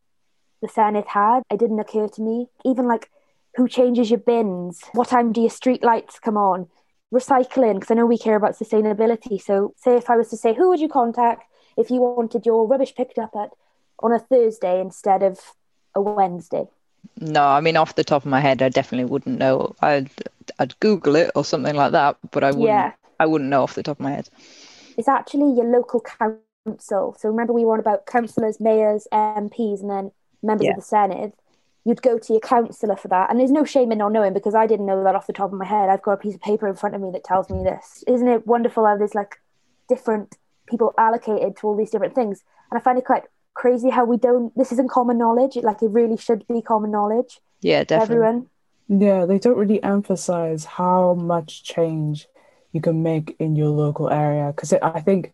the 0.62 0.68
Senedd 0.68 1.08
had. 1.08 1.44
It 1.52 1.60
didn't 1.60 1.80
occur 1.80 2.08
to 2.08 2.22
me. 2.22 2.48
Even 2.64 2.88
like 2.88 3.10
who 3.56 3.68
changes 3.68 4.10
your 4.10 4.20
bins? 4.20 4.82
What 4.94 5.10
time 5.10 5.32
do 5.32 5.42
your 5.42 5.50
street 5.50 5.84
lights 5.84 6.20
come 6.20 6.38
on? 6.38 6.68
Recycling, 7.14 7.76
because 7.76 7.92
I 7.92 7.96
know 7.96 8.06
we 8.06 8.18
care 8.18 8.36
about 8.36 8.58
sustainability. 8.58 9.40
So, 9.42 9.74
say 9.78 9.98
if 9.98 10.10
I 10.10 10.16
was 10.16 10.30
to 10.30 10.38
say, 10.38 10.54
who 10.54 10.70
would 10.70 10.80
you 10.80 10.88
contact 10.88 11.44
if 11.78 11.92
you 11.92 11.98
wanted 11.98 12.46
your 12.46 12.66
rubbish 12.66 12.96
picked 12.96 13.20
up 13.20 13.36
at 13.36 13.50
on 14.00 14.14
a 14.14 14.20
Thursday 14.20 14.80
instead 14.80 15.22
of 15.22 15.40
a 15.94 16.02
Wednesday? 16.02 16.66
No, 17.20 17.44
I 17.44 17.62
mean 17.62 17.78
off 17.78 17.96
the 17.96 18.04
top 18.04 18.24
of 18.24 18.30
my 18.30 18.40
head, 18.40 18.62
I 18.62 18.70
definitely 18.70 19.06
wouldn't 19.06 19.38
know. 19.38 19.76
I'd 19.82 20.10
I'd 20.60 20.80
Google 20.80 21.16
it 21.16 21.32
or 21.36 21.46
something 21.46 21.76
like 21.76 21.92
that, 21.92 22.18
but 22.32 22.44
I 22.44 22.52
wouldn't. 22.52 22.68
Yeah. 22.68 22.94
I 23.20 23.26
wouldn't 23.26 23.50
know 23.50 23.64
off 23.64 23.76
the 23.76 23.84
top 23.84 23.98
of 23.98 24.04
my 24.04 24.12
head. 24.12 24.30
It's 24.98 25.08
actually 25.08 25.56
your 25.56 25.66
local 25.66 26.02
council. 26.02 27.16
So 27.18 27.30
remember, 27.30 27.54
we 27.54 27.64
were 27.64 27.74
on 27.74 27.80
about 27.80 28.06
councillors, 28.06 28.60
mayors, 28.60 29.08
MPs, 29.12 29.82
and 29.82 29.90
then 29.90 30.12
members 30.42 30.66
yeah. 30.66 30.72
of 30.72 30.78
the 30.78 30.82
Senedd. 30.82 31.34
You'd 31.86 32.02
go 32.02 32.18
to 32.18 32.34
your 32.34 32.40
councillor 32.40 32.96
for 32.96 33.10
that, 33.10 33.30
and 33.30 33.40
there's 33.40 33.52
no 33.52 33.66
shame 33.66 33.92
in 33.92 33.98
not 33.98 34.14
knowing 34.14 34.34
because 34.34 34.56
I 34.56 34.68
didn't 34.68 34.86
know 34.86 35.04
that 35.04 35.16
off 35.16 35.28
the 35.28 35.34
top 35.34 35.52
of 35.52 35.58
my 35.58 35.66
head. 35.66 35.90
I've 35.90 36.02
got 36.02 36.14
a 36.14 36.18
piece 36.18 36.36
of 36.36 36.42
paper 36.42 36.68
in 36.68 36.76
front 36.76 36.96
of 36.96 37.02
me 37.02 37.12
that 37.12 37.24
tells 37.24 37.50
me 37.50 37.64
this. 37.64 38.04
Isn't 38.08 38.28
it 38.28 38.48
wonderful 38.48 38.86
how 38.86 38.98
there's 38.98 39.16
like 39.16 39.36
different 39.90 40.38
people 40.68 40.94
allocated 40.98 41.58
to 41.58 41.68
all 41.68 41.76
these 41.76 41.92
different 41.92 42.16
things? 42.16 42.44
And 42.72 42.80
I 42.80 42.82
find 42.82 42.98
it 42.98 43.06
quite 43.06 43.24
crazy 43.54 43.90
how 43.90 44.06
we 44.06 44.18
don't. 44.18 44.56
This 44.58 44.72
isn't 44.72 44.90
common 44.90 45.18
knowledge. 45.18 45.56
Like 45.58 45.82
it 45.82 45.90
really 45.90 46.18
should 46.18 46.46
be 46.48 46.62
common 46.62 46.92
knowledge. 46.92 47.40
Yeah, 47.62 47.84
definitely. 47.84 48.16
Everyone. 48.16 48.50
Yeah, 48.90 49.26
they 49.26 49.40
don't 49.40 49.58
really 49.58 49.82
emphasize 49.82 50.66
how 50.66 51.14
much 51.14 51.64
change 51.64 52.28
you 52.74 52.82
can 52.82 53.04
make 53.04 53.36
in 53.40 53.56
your 53.56 53.70
local 53.70 54.10
area 54.10 54.48
because 54.48 54.74
I 54.74 55.00
think 55.00 55.34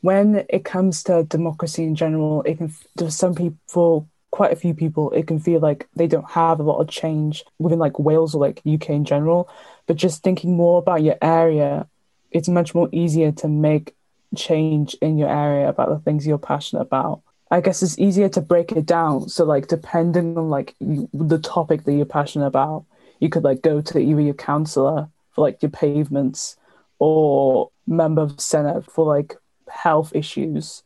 when 0.00 0.46
it 0.48 0.64
comes 0.64 1.02
to 1.04 1.24
democracy 1.24 1.84
in 1.84 1.94
general, 1.94 2.42
it 2.42 2.58
can 2.58 2.72
to 2.96 3.10
some 3.10 3.34
people, 3.34 4.08
quite 4.30 4.52
a 4.52 4.56
few 4.56 4.74
people, 4.74 5.10
it 5.12 5.26
can 5.26 5.38
feel 5.38 5.60
like 5.60 5.88
they 5.96 6.06
don't 6.06 6.30
have 6.30 6.60
a 6.60 6.62
lot 6.62 6.80
of 6.80 6.88
change 6.88 7.44
within 7.58 7.78
like 7.78 7.98
Wales 7.98 8.34
or 8.34 8.40
like 8.40 8.62
UK 8.66 8.90
in 8.90 9.04
general. 9.04 9.48
But 9.86 9.96
just 9.96 10.22
thinking 10.22 10.56
more 10.56 10.78
about 10.78 11.02
your 11.02 11.16
area, 11.22 11.86
it's 12.30 12.48
much 12.48 12.74
more 12.74 12.88
easier 12.92 13.32
to 13.32 13.48
make 13.48 13.94
change 14.36 14.94
in 15.00 15.18
your 15.18 15.30
area 15.30 15.68
about 15.68 15.88
the 15.88 15.98
things 15.98 16.26
you're 16.26 16.38
passionate 16.38 16.82
about. 16.82 17.22
I 17.50 17.60
guess 17.60 17.82
it's 17.82 17.98
easier 17.98 18.28
to 18.30 18.40
break 18.40 18.72
it 18.72 18.86
down. 18.86 19.28
So 19.28 19.44
like 19.44 19.68
depending 19.68 20.36
on 20.36 20.50
like 20.50 20.74
you, 20.80 21.08
the 21.12 21.38
topic 21.38 21.84
that 21.84 21.92
you're 21.92 22.04
passionate 22.04 22.46
about, 22.46 22.84
you 23.20 23.28
could 23.28 23.44
like 23.44 23.62
go 23.62 23.80
to 23.80 23.98
either 23.98 24.20
your 24.20 24.34
councillor 24.34 25.08
for 25.30 25.42
like 25.42 25.62
your 25.62 25.70
pavements 25.70 26.56
or 26.98 27.70
member 27.86 28.22
of 28.22 28.36
the 28.36 28.42
Senedd 28.42 28.84
for 28.90 29.06
like 29.06 29.36
health 29.68 30.14
issues, 30.14 30.82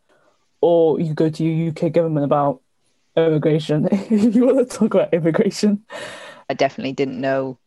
or 0.61 1.01
you 1.01 1.15
go 1.15 1.31
to 1.31 1.45
your 1.45 1.71
UK 1.71 1.93
government 1.93 2.25
about 2.25 2.61
immigration 3.17 3.89
if 3.91 4.35
you 4.35 4.47
want 4.47 4.71
to 4.71 4.79
talk 4.79 4.95
about 4.95 5.13
immigration. 5.13 5.85
I 6.49 6.55
definitely 6.55 6.93
didn't 6.93 7.21
know 7.21 7.59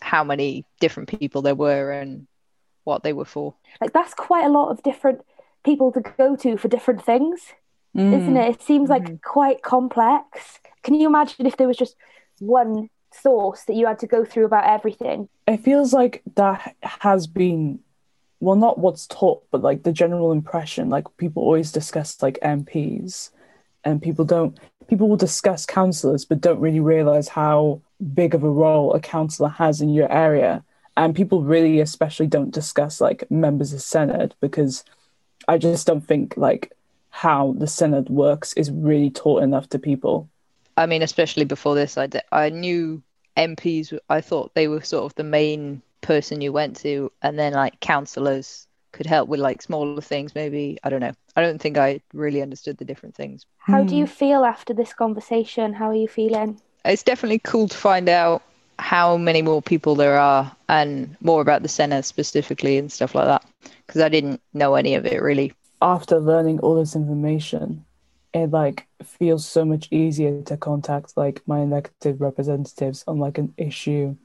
how 0.00 0.24
many 0.24 0.64
different 0.80 1.08
people 1.08 1.42
there 1.42 1.54
were 1.54 1.90
and 1.90 2.26
what 2.84 3.02
they 3.02 3.12
were 3.12 3.24
for. 3.24 3.54
Like 3.80 3.92
that's 3.92 4.14
quite 4.14 4.44
a 4.44 4.50
lot 4.50 4.70
of 4.70 4.82
different 4.82 5.20
people 5.64 5.92
to 5.92 6.00
go 6.00 6.36
to 6.36 6.56
for 6.56 6.68
different 6.68 7.04
things, 7.04 7.40
Mm. 7.96 8.12
isn't 8.20 8.36
it? 8.36 8.54
It 8.54 8.62
seems 8.62 8.88
like 8.88 9.02
Mm. 9.02 9.22
quite 9.22 9.62
complex. 9.62 10.60
Can 10.82 10.94
you 10.94 11.08
imagine 11.08 11.46
if 11.46 11.56
there 11.56 11.66
was 11.66 11.76
just 11.76 11.96
one 12.38 12.88
source 13.12 13.64
that 13.64 13.74
you 13.74 13.86
had 13.86 13.98
to 13.98 14.06
go 14.06 14.24
through 14.24 14.44
about 14.44 14.64
everything? 14.64 15.28
It 15.48 15.58
feels 15.58 15.92
like 15.92 16.22
that 16.36 16.76
has 16.82 17.26
been, 17.26 17.80
well, 18.38 18.56
not 18.56 18.78
what's 18.78 19.06
taught, 19.06 19.42
but 19.50 19.62
like 19.62 19.82
the 19.82 19.92
general 19.92 20.30
impression. 20.32 20.88
Like 20.88 21.06
people 21.16 21.42
always 21.42 21.72
discuss 21.72 22.22
like 22.22 22.38
MPs, 22.42 23.30
and 23.84 24.00
people 24.00 24.24
don't. 24.24 24.58
People 24.86 25.08
will 25.08 25.16
discuss 25.16 25.66
councillors, 25.66 26.24
but 26.24 26.40
don't 26.40 26.60
really 26.60 26.80
realize 26.80 27.28
how 27.28 27.80
big 28.14 28.34
of 28.34 28.42
a 28.42 28.50
role 28.50 28.92
a 28.92 29.00
councillor 29.00 29.48
has 29.50 29.80
in 29.80 29.90
your 29.90 30.10
area. 30.10 30.64
And 30.96 31.14
people 31.14 31.42
really, 31.42 31.80
especially, 31.80 32.26
don't 32.26 32.50
discuss 32.52 33.00
like 33.00 33.30
members 33.30 33.72
of 33.72 33.80
Senedd 33.80 34.32
because 34.40 34.84
I 35.48 35.58
just 35.58 35.86
don't 35.86 36.06
think 36.06 36.36
like 36.36 36.72
how 37.10 37.54
the 37.58 37.66
Senedd 37.66 38.08
works 38.10 38.52
is 38.54 38.70
really 38.70 39.10
taught 39.10 39.42
enough 39.42 39.68
to 39.70 39.78
people. 39.78 40.28
I 40.76 40.86
mean, 40.86 41.02
especially 41.02 41.44
before 41.44 41.74
this, 41.74 41.98
I, 41.98 42.06
d- 42.06 42.20
I 42.32 42.48
knew 42.50 43.02
MPs, 43.36 43.92
I 44.08 44.20
thought 44.20 44.54
they 44.54 44.68
were 44.68 44.82
sort 44.82 45.04
of 45.04 45.14
the 45.14 45.24
main 45.24 45.82
person 46.00 46.40
you 46.40 46.52
went 46.52 46.76
to, 46.78 47.12
and 47.22 47.38
then 47.38 47.52
like 47.52 47.80
councillors 47.80 48.66
could 48.92 49.06
help 49.06 49.28
with 49.28 49.40
like 49.40 49.62
smaller 49.62 50.00
things, 50.00 50.34
maybe. 50.34 50.78
I 50.82 50.90
don't 50.90 51.00
know. 51.00 51.12
I 51.36 51.42
don't 51.42 51.60
think 51.60 51.78
I 51.78 52.00
really 52.12 52.42
understood 52.42 52.78
the 52.78 52.84
different 52.84 53.14
things. 53.14 53.46
How 53.58 53.84
do 53.84 53.94
Hmm. 53.94 54.00
you 54.00 54.06
feel 54.06 54.44
after 54.44 54.74
this 54.74 54.92
conversation? 54.92 55.74
How 55.74 55.88
are 55.90 55.94
you 55.94 56.08
feeling? 56.08 56.60
It's 56.84 57.02
definitely 57.02 57.38
cool 57.40 57.68
to 57.68 57.76
find 57.76 58.08
out 58.08 58.42
how 58.78 59.16
many 59.16 59.42
more 59.42 59.60
people 59.60 59.94
there 59.94 60.18
are 60.18 60.56
and 60.68 61.16
more 61.20 61.42
about 61.42 61.62
the 61.62 61.68
Senedd 61.68 62.04
specifically 62.04 62.78
and 62.78 62.90
stuff 62.90 63.14
like 63.14 63.26
that, 63.26 63.44
because 63.86 64.00
I 64.00 64.08
didn't 64.08 64.40
know 64.54 64.74
any 64.74 64.94
of 64.94 65.04
it 65.06 65.20
really. 65.22 65.52
After 65.82 66.18
learning 66.18 66.60
all 66.60 66.74
this 66.74 66.94
information, 66.94 67.84
it 68.32 68.50
like 68.50 68.86
feels 69.02 69.46
so 69.46 69.64
much 69.64 69.88
easier 69.90 70.42
to 70.42 70.56
contact 70.56 71.16
like 71.16 71.42
my 71.46 71.60
elected 71.60 72.20
representatives 72.20 73.02
on 73.06 73.18
like 73.18 73.38
an 73.38 73.52
issue 73.56 74.16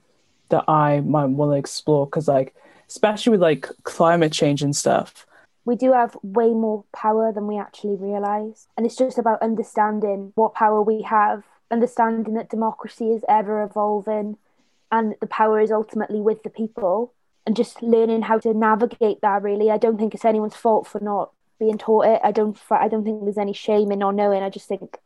that 0.49 0.63
I 0.67 1.01
might 1.01 1.25
want 1.25 1.51
to 1.51 1.57
explore 1.57 2.05
because 2.05 2.27
like 2.27 2.55
especially 2.87 3.31
with 3.31 3.41
like 3.41 3.67
climate 3.83 4.31
change 4.31 4.61
and 4.61 4.75
stuff. 4.75 5.25
We 5.63 5.75
do 5.75 5.93
have 5.93 6.15
way 6.21 6.49
more 6.49 6.83
power 6.93 7.31
than 7.31 7.47
we 7.47 7.57
actually 7.57 7.95
realize. 7.95 8.67
And 8.77 8.85
it's 8.85 8.95
just 8.95 9.17
about 9.17 9.41
understanding 9.41 10.31
what 10.35 10.53
power 10.53 10.83
we 10.83 11.01
have, 11.01 11.43
understanding 11.71 12.35
that 12.35 12.49
democracy 12.49 13.09
is 13.09 13.25
ever 13.27 13.63
evolving 13.63 14.37
and 14.91 15.15
the 15.19 15.27
power 15.27 15.59
is 15.59 15.71
ultimately 15.71 16.21
with 16.21 16.43
the 16.43 16.49
people, 16.49 17.11
and 17.45 17.55
just 17.55 17.81
learning 17.81 18.23
how 18.23 18.37
to 18.39 18.53
navigate 18.53 19.21
that 19.21 19.41
really. 19.41 19.71
I 19.71 19.77
don't 19.77 19.97
think 19.97 20.13
it's 20.13 20.25
anyone's 20.25 20.55
fault 20.55 20.87
for 20.87 20.99
not 20.99 21.31
being 21.59 21.77
taught 21.77 22.05
it. 22.05 22.21
I 22.23 22.31
don't 22.31 22.57
I 22.69 22.87
don't 22.87 23.03
think 23.03 23.23
there's 23.23 23.37
any 23.37 23.53
shame 23.53 23.91
in 23.91 23.99
not 23.99 24.15
knowing. 24.15 24.43
I 24.43 24.49
just 24.49 24.67
think 24.67 24.97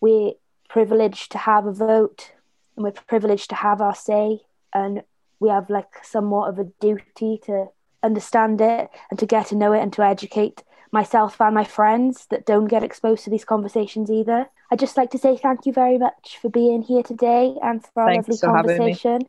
we're 0.00 0.32
privileged 0.68 1.32
to 1.32 1.38
have 1.38 1.66
a 1.66 1.72
vote 1.72 2.32
and 2.76 2.84
we're 2.84 2.92
privileged 2.92 3.50
to 3.50 3.56
have 3.56 3.80
our 3.80 3.94
say 3.94 4.40
and 4.74 5.02
we 5.40 5.48
have 5.48 5.68
like 5.68 6.04
somewhat 6.04 6.48
of 6.48 6.58
a 6.58 6.64
duty 6.80 7.38
to 7.44 7.66
understand 8.02 8.60
it 8.60 8.90
and 9.10 9.18
to 9.18 9.26
get 9.26 9.46
to 9.48 9.54
know 9.54 9.72
it 9.72 9.80
and 9.80 9.92
to 9.92 10.02
educate 10.02 10.62
myself 10.90 11.40
and 11.40 11.54
my 11.54 11.64
friends 11.64 12.26
that 12.30 12.46
don't 12.46 12.66
get 12.66 12.84
exposed 12.84 13.24
to 13.24 13.30
these 13.30 13.44
conversations 13.44 14.10
either. 14.10 14.46
I'd 14.70 14.78
just 14.78 14.96
like 14.96 15.10
to 15.10 15.18
say 15.18 15.36
thank 15.36 15.66
you 15.66 15.72
very 15.72 15.98
much 15.98 16.38
for 16.40 16.48
being 16.48 16.82
here 16.82 17.02
today 17.02 17.56
and 17.62 17.84
for 17.84 18.02
our 18.02 18.08
Thanks 18.08 18.28
lovely 18.28 18.38
for 18.38 18.46
conversation. 18.46 19.22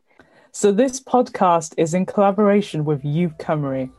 So 0.52 0.70
this 0.70 1.00
podcast 1.00 1.74
is 1.76 1.94
in 1.94 2.06
collaboration 2.06 2.84
with 2.84 3.04
Youth 3.04 3.36
Cymru. 3.38 3.90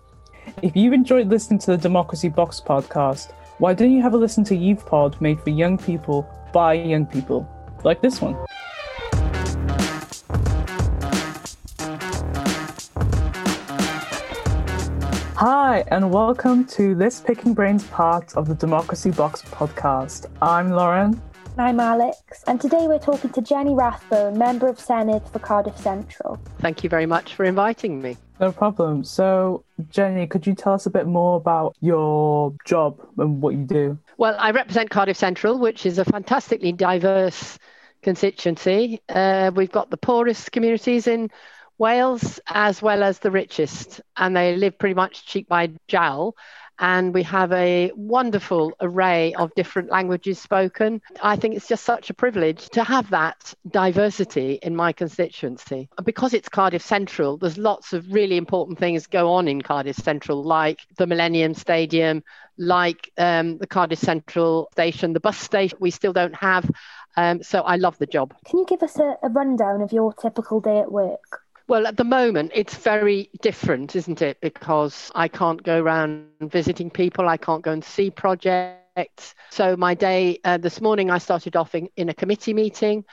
If 0.62 0.74
you've 0.74 0.94
enjoyed 0.94 1.28
listening 1.28 1.60
to 1.60 1.72
the 1.72 1.78
Democracy 1.78 2.30
Box 2.30 2.62
podcast, 2.62 3.34
why 3.58 3.74
don't 3.74 3.92
you 3.92 4.02
have 4.02 4.14
a 4.14 4.18
listen 4.18 4.42
to 4.46 4.56
Youth 4.56 4.86
Pod 4.86 5.20
made 5.20 5.42
for 5.42 5.50
young 5.50 5.78
people 5.78 6.26
by 6.54 6.76
young 6.76 7.06
people, 7.06 7.46
like 7.84 8.02
this 8.02 8.22
one? 8.22 8.38
Hi, 15.36 15.84
and 15.88 16.10
welcome 16.10 16.66
to 16.68 16.96
this 16.96 17.20
Picking 17.20 17.54
Brains 17.54 17.86
part 17.88 18.38
of 18.38 18.48
the 18.48 18.56
Democracy 18.56 19.12
Box 19.12 19.42
podcast. 19.42 20.28
I'm 20.42 20.72
Lauren. 20.72 21.22
I'm 21.58 21.80
Alex, 21.80 22.44
and 22.48 22.60
today 22.60 22.86
we're 22.86 23.00
talking 23.00 23.30
to 23.30 23.42
Jenny 23.42 23.74
Rathbone, 23.74 24.38
Member 24.38 24.68
of 24.68 24.78
Senedd 24.78 25.32
for 25.32 25.40
Cardiff 25.40 25.78
Central. 25.78 26.38
Thank 26.60 26.84
you 26.84 26.90
very 26.90 27.06
much 27.06 27.34
for 27.34 27.46
inviting 27.46 28.02
me. 28.02 28.18
No 28.42 28.52
problem. 28.52 29.06
So, 29.06 29.64
Jenny, 29.90 30.28
could 30.28 30.46
you 30.46 30.54
tell 30.54 30.74
us 30.74 30.86
a 30.86 30.90
bit 30.90 31.08
more 31.08 31.38
about 31.38 31.78
your 31.80 32.54
job 32.66 33.00
and 33.18 33.42
what 33.42 33.56
you 33.56 33.64
do? 33.64 33.98
Well, 34.18 34.36
I 34.38 34.52
represent 34.52 34.90
Cardiff 34.90 35.16
Central, 35.16 35.58
which 35.58 35.86
is 35.86 35.98
a 35.98 36.04
fantastically 36.04 36.74
diverse 36.74 37.58
constituency. 38.04 39.02
Uh, 39.08 39.52
we've 39.56 39.72
got 39.72 39.90
the 39.90 39.98
poorest 39.98 40.52
communities 40.52 41.08
in 41.08 41.32
Wales 41.78 42.38
as 42.48 42.82
well 42.82 43.02
as 43.02 43.20
the 43.20 43.32
richest, 43.32 44.02
and 44.18 44.36
they 44.36 44.58
live 44.58 44.78
pretty 44.78 44.96
much 44.96 45.26
cheek 45.26 45.48
by 45.48 45.72
jowl. 45.88 46.36
And 46.80 47.14
we 47.14 47.24
have 47.24 47.52
a 47.54 47.92
wonderful 47.96 48.74
array 48.82 49.34
of 49.36 49.54
different 49.56 49.90
languages 49.90 50.40
spoken. 50.40 51.02
I 51.22 51.36
think 51.36 51.56
it's 51.56 51.68
just 51.68 51.84
such 51.84 52.10
a 52.10 52.14
privilege 52.14 52.70
to 52.70 52.84
have 52.84 53.10
that 53.12 53.54
diversity 53.70 54.60
in 54.62 54.76
my 54.76 54.92
constituency. 54.92 55.90
Because 56.04 56.34
it's 56.34 56.50
Cardiff 56.50 56.82
Central, 56.82 57.38
there's 57.38 57.58
lots 57.58 57.94
of 57.94 58.12
really 58.12 58.38
important 58.38 58.78
things 58.78 59.08
go 59.08 59.34
on 59.34 59.48
in 59.48 59.62
Cardiff 59.62 59.96
Central, 59.96 60.44
like 60.44 60.80
the 60.98 61.08
Millennium 61.08 61.54
Stadium, 61.54 62.24
like 62.58 63.12
um, 63.18 63.58
the 63.58 63.68
Cardiff 63.68 64.00
Central 64.00 64.70
station, 64.72 65.14
the 65.14 65.20
bus 65.20 65.38
station 65.38 65.78
we 65.80 65.92
still 65.92 66.14
don't 66.14 66.36
have. 66.36 66.70
Um, 67.18 67.44
so 67.44 67.62
I 67.62 67.78
love 67.78 67.98
the 67.98 68.06
job. 68.06 68.34
Can 68.46 68.60
you 68.60 68.66
give 68.66 68.84
us 68.84 69.00
a, 69.00 69.16
a 69.24 69.30
rundown 69.30 69.82
of 69.82 69.94
your 69.94 70.14
typical 70.14 70.60
day 70.60 70.80
at 70.80 70.92
work? 70.92 71.45
Well, 71.68 71.88
at 71.88 71.98
the 71.98 72.04
moment, 72.04 72.52
it's 72.54 72.76
very 72.76 73.32
different, 73.42 73.96
isn't 73.96 74.22
it? 74.22 74.40
Because 74.40 75.12
I 75.16 75.28
can't 75.28 75.64
go 75.64 75.82
around 75.82 76.28
visiting 76.40 76.92
people, 76.92 77.28
I 77.28 77.38
can't 77.38 77.64
go 77.64 77.72
and 77.72 77.84
see 77.84 78.12
projects. 78.12 79.34
So, 79.50 79.76
my 79.76 79.96
day 79.96 80.40
uh, 80.44 80.58
this 80.58 80.80
morning, 80.80 81.10
I 81.10 81.18
started 81.18 81.56
off 81.56 81.74
in, 81.74 81.90
in 81.98 82.10
a 82.10 82.14
committee 82.14 82.54
meeting. 82.54 83.04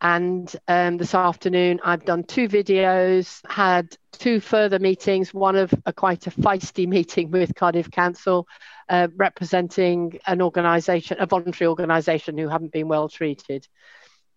And 0.00 0.54
um, 0.68 0.96
this 0.96 1.14
afternoon, 1.14 1.80
I've 1.84 2.04
done 2.04 2.22
two 2.22 2.48
videos, 2.48 3.40
had 3.46 3.96
two 4.12 4.40
further 4.40 4.78
meetings, 4.78 5.34
one 5.34 5.56
of 5.56 5.74
a 5.86 5.92
quite 5.92 6.26
a 6.26 6.30
feisty 6.30 6.86
meeting 6.96 7.30
with 7.30 7.54
Cardiff 7.54 7.90
Council, 7.90 8.46
uh, 8.88 9.08
representing 9.16 10.18
an 10.26 10.40
organisation, 10.40 11.18
a 11.20 11.26
voluntary 11.26 11.68
organisation 11.68 12.38
who 12.38 12.48
haven't 12.48 12.72
been 12.72 12.88
well 12.88 13.08
treated. 13.08 13.66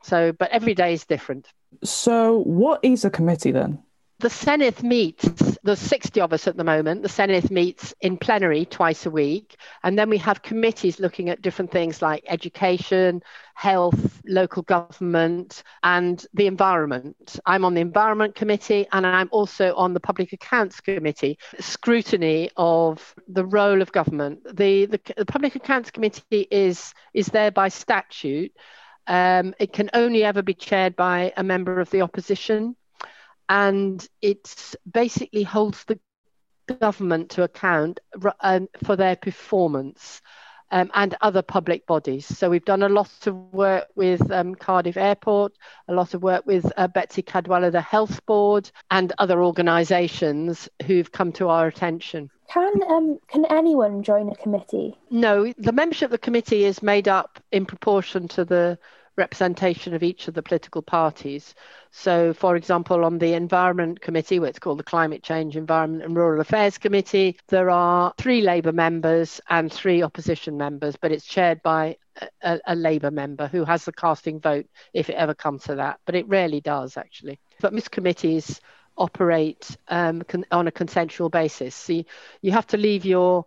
So, 0.04 0.32
but 0.32 0.52
every 0.52 0.74
day 0.74 0.94
is 0.94 1.06
different. 1.06 1.48
So, 1.84 2.40
what 2.40 2.80
is 2.84 3.06
a 3.06 3.10
committee 3.10 3.52
then? 3.52 3.84
The 4.22 4.28
Senedd 4.28 4.84
meets, 4.84 5.58
there's 5.64 5.80
60 5.80 6.22
of 6.22 6.32
us 6.32 6.48
at 6.48 6.56
the 6.56 6.64
moment. 6.64 7.02
The 7.02 7.10
Senedd 7.10 7.50
meets 7.50 7.96
in 8.02 8.18
plenary 8.18 8.66
twice 8.66 9.08
a 9.08 9.10
week. 9.10 9.56
And 9.82 9.98
then 9.98 10.12
we 10.12 10.20
have 10.20 10.44
committees 10.44 11.00
looking 11.00 11.30
at 11.30 11.42
different 11.42 11.72
things 11.72 12.04
like 12.04 12.24
education, 12.28 13.24
health, 13.56 14.22
local 14.28 14.62
government, 14.62 15.64
and 15.82 16.24
the 16.36 16.46
environment. 16.46 17.40
I'm 17.48 17.66
on 17.66 17.74
the 17.74 17.82
Environment 17.82 18.36
Committee 18.36 18.86
and 18.92 19.08
I'm 19.08 19.30
also 19.32 19.74
on 19.74 19.96
the 19.96 20.00
Public 20.00 20.34
Accounts 20.34 20.82
Committee, 20.82 21.40
scrutiny 21.60 22.52
of 22.58 23.16
the 23.28 23.46
role 23.46 23.82
of 23.82 23.92
government. 23.92 24.44
The, 24.56 24.86
the, 24.86 25.00
the 25.18 25.26
Public 25.26 25.56
Accounts 25.56 25.90
Committee 25.90 26.48
is, 26.52 26.94
is 27.16 27.26
there 27.26 27.50
by 27.50 27.70
statute. 27.70 28.52
Um, 29.08 29.54
it 29.60 29.74
can 29.74 29.90
only 29.94 30.24
ever 30.24 30.42
be 30.42 30.54
chaired 30.54 30.96
by 30.96 31.34
a 31.36 31.44
member 31.44 31.80
of 31.80 31.90
the 31.90 32.02
opposition 32.02 32.76
and 33.50 34.08
it 34.22 34.76
basically 34.90 35.44
holds 35.44 35.84
the 35.84 36.00
government 36.80 37.32
to 37.32 37.44
account 37.44 38.00
um, 38.40 38.70
for 38.84 38.96
their 38.96 39.16
performance 39.16 40.22
um, 40.72 40.90
and 40.94 41.16
other 41.22 41.42
public 41.42 41.86
bodies. 41.86 42.26
So 42.26 42.50
we've 42.50 42.66
done 42.66 42.84
a 42.84 42.90
lot 42.90 43.28
of 43.28 43.36
work 43.36 43.88
with 43.96 44.32
um, 44.32 44.56
Cardiff 44.56 44.96
Airport, 44.96 45.54
a 45.88 45.94
lot 45.94 46.14
of 46.14 46.24
work 46.24 46.46
with 46.46 46.72
uh, 46.78 46.88
Betsi 46.88 47.24
Cadwaladr, 47.24 47.74
the 47.74 47.82
Health 47.82 48.26
Board, 48.26 48.72
and 48.90 49.12
other 49.18 49.44
organisations 49.44 50.70
who've 50.86 51.12
come 51.12 51.34
to 51.34 51.50
our 51.50 51.68
attention. 51.68 52.30
Can 52.52 52.82
um, 52.90 53.18
can 53.28 53.46
anyone 53.46 54.04
join 54.04 54.30
a 54.30 54.36
committee? 54.36 54.98
No, 55.10 55.54
the 55.58 55.72
membership 55.72 56.08
of 56.08 56.12
the 56.12 56.18
committee 56.18 56.66
is 56.66 56.84
made 56.84 57.08
up 57.08 57.40
in 57.52 57.66
proportion 57.66 58.28
to 58.30 58.44
the 58.44 58.78
representation 59.16 59.94
of 59.94 60.04
each 60.04 60.28
of 60.28 60.34
the 60.34 60.42
political 60.42 60.82
parties. 60.82 61.56
So, 61.92 62.34
for 62.34 62.56
example, 62.56 63.06
on 63.06 63.20
the 63.20 63.34
Environment 63.34 64.02
Committee, 64.02 64.40
where 64.40 64.50
it's 64.50 64.60
called 64.60 64.80
the 64.80 64.84
Climate 64.84 65.24
Change, 65.24 65.56
Environment 65.56 66.04
and 66.04 66.16
Rural 66.16 66.42
Affairs 66.42 66.78
Committee, 66.78 67.38
there 67.48 67.70
are 67.70 68.14
three 68.18 68.42
Labour 68.42 68.72
members 68.72 69.40
and 69.50 69.72
three 69.72 70.02
opposition 70.02 70.58
members, 70.58 70.96
but 70.96 71.12
it's 71.12 71.26
chaired 71.26 71.62
by 71.64 71.98
a, 72.42 72.60
a 72.66 72.76
Labour 72.76 73.12
member 73.12 73.48
who 73.48 73.64
has 73.64 73.86
the 73.86 73.94
casting 73.94 74.40
vote 74.40 74.66
if 74.94 75.10
it 75.10 75.16
ever 75.16 75.34
comes 75.34 75.64
to 75.64 75.76
that. 75.76 76.00
But 76.06 76.16
it 76.16 76.28
rarely 76.28 76.60
does, 76.60 76.98
actually. 76.98 77.40
But 77.62 77.74
most 77.74 77.92
committees 77.92 78.60
operate 79.02 79.76
um, 79.88 80.22
con- 80.22 80.46
on 80.52 80.68
a 80.68 80.72
consensual 80.72 81.30
basis. 81.30 81.76
So 81.76 81.94
you, 81.94 82.06
you 82.42 82.52
have 82.52 82.68
to 82.68 82.78
leave 82.78 83.04
your 83.06 83.46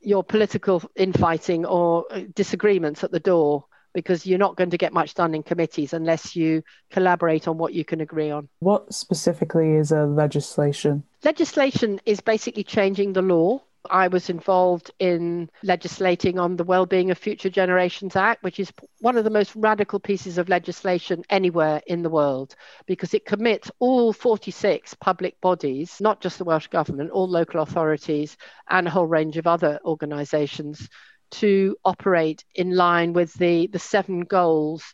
your 0.00 0.22
political 0.22 0.82
infighting 0.94 1.66
or 1.66 2.04
disagreements 2.34 3.02
at 3.02 3.10
the 3.10 3.18
door 3.18 3.64
because 3.94 4.24
you're 4.26 4.38
not 4.38 4.56
going 4.56 4.70
to 4.70 4.78
get 4.78 4.92
much 4.92 5.14
done 5.14 5.34
in 5.34 5.42
committees 5.42 5.92
unless 5.92 6.36
you 6.36 6.62
collaborate 6.90 7.48
on 7.48 7.58
what 7.58 7.72
you 7.72 7.84
can 7.84 8.00
agree 8.00 8.30
on. 8.30 8.48
What 8.60 8.94
specifically 8.94 9.74
is 9.74 9.90
a 9.90 10.06
legislation? 10.06 11.02
Legislation 11.24 12.00
is 12.06 12.20
basically 12.20 12.62
changing 12.62 13.12
the 13.12 13.22
law. 13.22 13.60
I 13.90 14.08
was 14.08 14.28
involved 14.28 14.90
in 14.98 15.50
legislating 15.62 16.38
on 16.38 16.56
the 16.56 16.64
Wellbeing 16.64 17.10
of 17.10 17.18
Future 17.18 17.50
Generations 17.50 18.16
Act, 18.16 18.42
which 18.42 18.60
is 18.60 18.72
one 19.00 19.16
of 19.16 19.24
the 19.24 19.30
most 19.30 19.54
radical 19.56 20.00
pieces 20.00 20.38
of 20.38 20.48
legislation 20.48 21.22
anywhere 21.30 21.80
in 21.86 22.02
the 22.02 22.10
world 22.10 22.54
because 22.86 23.14
it 23.14 23.24
commits 23.24 23.70
all 23.78 24.12
46 24.12 24.94
public 24.94 25.40
bodies, 25.40 26.00
not 26.00 26.20
just 26.20 26.38
the 26.38 26.44
Welsh 26.44 26.68
Government, 26.68 27.10
all 27.10 27.28
local 27.28 27.62
authorities, 27.62 28.36
and 28.68 28.86
a 28.86 28.90
whole 28.90 29.06
range 29.06 29.36
of 29.36 29.46
other 29.46 29.80
organisations 29.84 30.88
to 31.30 31.76
operate 31.84 32.44
in 32.54 32.74
line 32.74 33.12
with 33.12 33.32
the, 33.34 33.66
the 33.68 33.78
seven 33.78 34.20
goals 34.20 34.84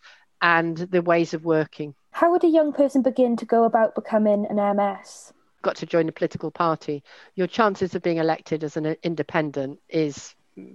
and 0.43 0.77
the 0.77 1.03
ways 1.03 1.35
of 1.35 1.45
working. 1.45 1.95
How 2.11 2.31
would 2.31 2.45
a 2.45 2.49
young 2.49 2.73
person 2.73 3.03
begin 3.03 3.37
to 3.37 3.47
go 3.47 3.65
about 3.65 3.95
becoming 3.95 4.47
an 4.47 4.57
MS? 4.77 5.33
Got 5.65 5.77
to 5.77 5.87
join 5.87 6.11
a 6.11 6.13
political 6.13 6.51
party. 6.51 7.03
Your 7.37 7.47
chances 7.47 7.95
of 7.95 8.03
being 8.03 8.19
elected 8.19 8.63
as 8.63 8.77
an 8.77 8.97
independent 9.03 9.81
is 9.89 10.35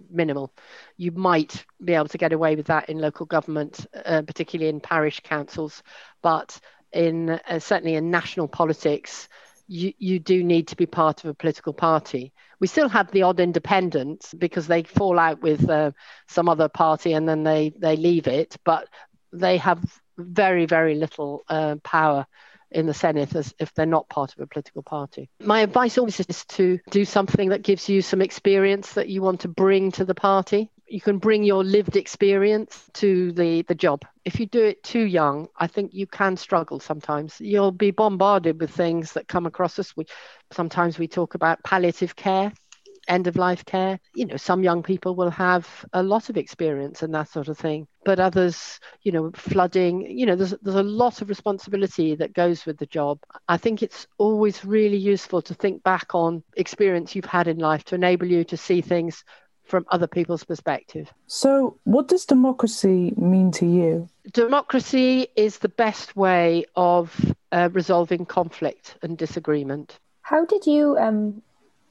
minimal. 0.09 0.51
You 0.97 1.11
might 1.11 1.63
be 1.83 1.93
able 1.93 2.07
to 2.07 2.17
get 2.17 2.33
away 2.33 2.55
with 2.55 2.65
that 2.65 2.89
in 2.89 2.97
local 2.97 3.27
government, 3.27 3.85
uh, 4.03 4.23
particularly 4.23 4.67
in 4.67 4.79
parish 4.79 5.19
councils, 5.19 5.83
but 6.23 6.59
in 6.91 7.29
uh, 7.29 7.59
certainly 7.59 7.93
in 7.95 8.09
national 8.09 8.47
politics, 8.47 9.29
you, 9.67 9.93
you 9.99 10.17
do 10.19 10.43
need 10.43 10.67
to 10.69 10.75
be 10.75 10.87
part 10.87 11.23
of 11.23 11.29
a 11.29 11.35
political 11.35 11.71
party. 11.71 12.33
We 12.59 12.65
still 12.65 12.89
have 12.89 13.11
the 13.11 13.21
odd 13.21 13.39
independents 13.39 14.33
because 14.33 14.65
they 14.65 14.81
fall 14.81 15.19
out 15.19 15.39
with 15.43 15.69
uh, 15.69 15.91
some 16.27 16.49
other 16.49 16.67
party 16.67 17.13
and 17.13 17.29
then 17.29 17.43
they, 17.43 17.73
they 17.77 17.95
leave 17.95 18.25
it, 18.25 18.57
but 18.65 18.87
they 19.31 19.57
have 19.57 19.79
very, 20.17 20.65
very 20.65 20.95
little 20.95 21.43
uh, 21.47 21.75
power 21.83 22.25
in 22.71 22.85
the 22.85 22.93
Senedd 22.93 23.35
as 23.35 23.53
if 23.59 23.73
they're 23.73 23.85
not 23.85 24.09
part 24.09 24.33
of 24.33 24.39
a 24.39 24.47
political 24.47 24.83
party. 24.83 25.29
My 25.39 25.61
advice 25.61 25.97
always 25.97 26.19
is 26.19 26.45
to 26.45 26.79
do 26.89 27.05
something 27.05 27.49
that 27.49 27.63
gives 27.63 27.89
you 27.89 28.01
some 28.01 28.21
experience 28.21 28.93
that 28.93 29.09
you 29.09 29.21
want 29.21 29.41
to 29.41 29.47
bring 29.47 29.91
to 29.93 30.05
the 30.05 30.15
party. 30.15 30.71
You 30.87 31.01
can 31.01 31.19
bring 31.19 31.43
your 31.43 31.63
lived 31.63 31.95
experience 31.95 32.89
to 32.93 33.31
the 33.33 33.63
the 33.63 33.75
job. 33.75 34.03
If 34.25 34.39
you 34.39 34.45
do 34.45 34.63
it 34.63 34.83
too 34.83 35.05
young 35.05 35.47
i 35.57 35.67
think 35.67 35.93
you 35.93 36.07
can 36.07 36.37
struggle 36.37 36.79
sometimes. 36.79 37.39
You'll 37.39 37.71
be 37.71 37.91
bombarded 37.91 38.59
with 38.59 38.71
things 38.71 39.13
that 39.13 39.27
come 39.27 39.45
across 39.45 39.79
us. 39.79 39.95
We 39.95 40.05
sometimes 40.51 40.97
we 40.97 41.07
talk 41.07 41.35
about 41.35 41.63
palliative 41.63 42.15
care 42.15 42.51
end 43.09 43.27
of 43.27 43.35
life 43.35 43.65
care 43.65 43.99
you 44.13 44.25
know 44.25 44.37
some 44.37 44.63
young 44.63 44.83
people 44.83 45.15
will 45.15 45.29
have 45.29 45.85
a 45.93 46.03
lot 46.03 46.29
of 46.29 46.37
experience 46.37 47.01
and 47.01 47.13
that 47.13 47.27
sort 47.27 47.47
of 47.47 47.57
thing 47.57 47.87
but 48.05 48.19
others 48.19 48.79
you 49.01 49.11
know 49.11 49.31
flooding 49.35 50.01
you 50.01 50.25
know 50.25 50.35
there's 50.35 50.53
there's 50.61 50.75
a 50.75 50.83
lot 50.83 51.21
of 51.21 51.29
responsibility 51.29 52.15
that 52.15 52.33
goes 52.33 52.65
with 52.65 52.77
the 52.77 52.85
job 52.85 53.19
i 53.47 53.57
think 53.57 53.81
it's 53.81 54.07
always 54.17 54.63
really 54.63 54.97
useful 54.97 55.41
to 55.41 55.53
think 55.53 55.83
back 55.83 56.13
on 56.13 56.43
experience 56.55 57.15
you've 57.15 57.25
had 57.25 57.47
in 57.47 57.57
life 57.57 57.83
to 57.83 57.95
enable 57.95 58.27
you 58.27 58.43
to 58.43 58.55
see 58.55 58.81
things 58.81 59.23
from 59.69 59.85
other 59.89 60.07
people's 60.07 60.43
perspective. 60.43 61.13
So, 61.27 61.77
what 61.83 62.07
does 62.07 62.25
democracy 62.25 63.13
mean 63.15 63.51
to 63.51 63.65
you? 63.65 64.09
Democracy 64.33 65.27
is 65.35 65.59
the 65.59 65.69
best 65.69 66.15
way 66.15 66.65
of 66.75 67.33
uh, 67.51 67.69
resolving 67.71 68.25
conflict 68.25 68.97
and 69.01 69.17
disagreement. 69.17 69.99
How 70.23 70.45
did 70.45 70.65
you 70.65 70.97
um, 70.97 71.41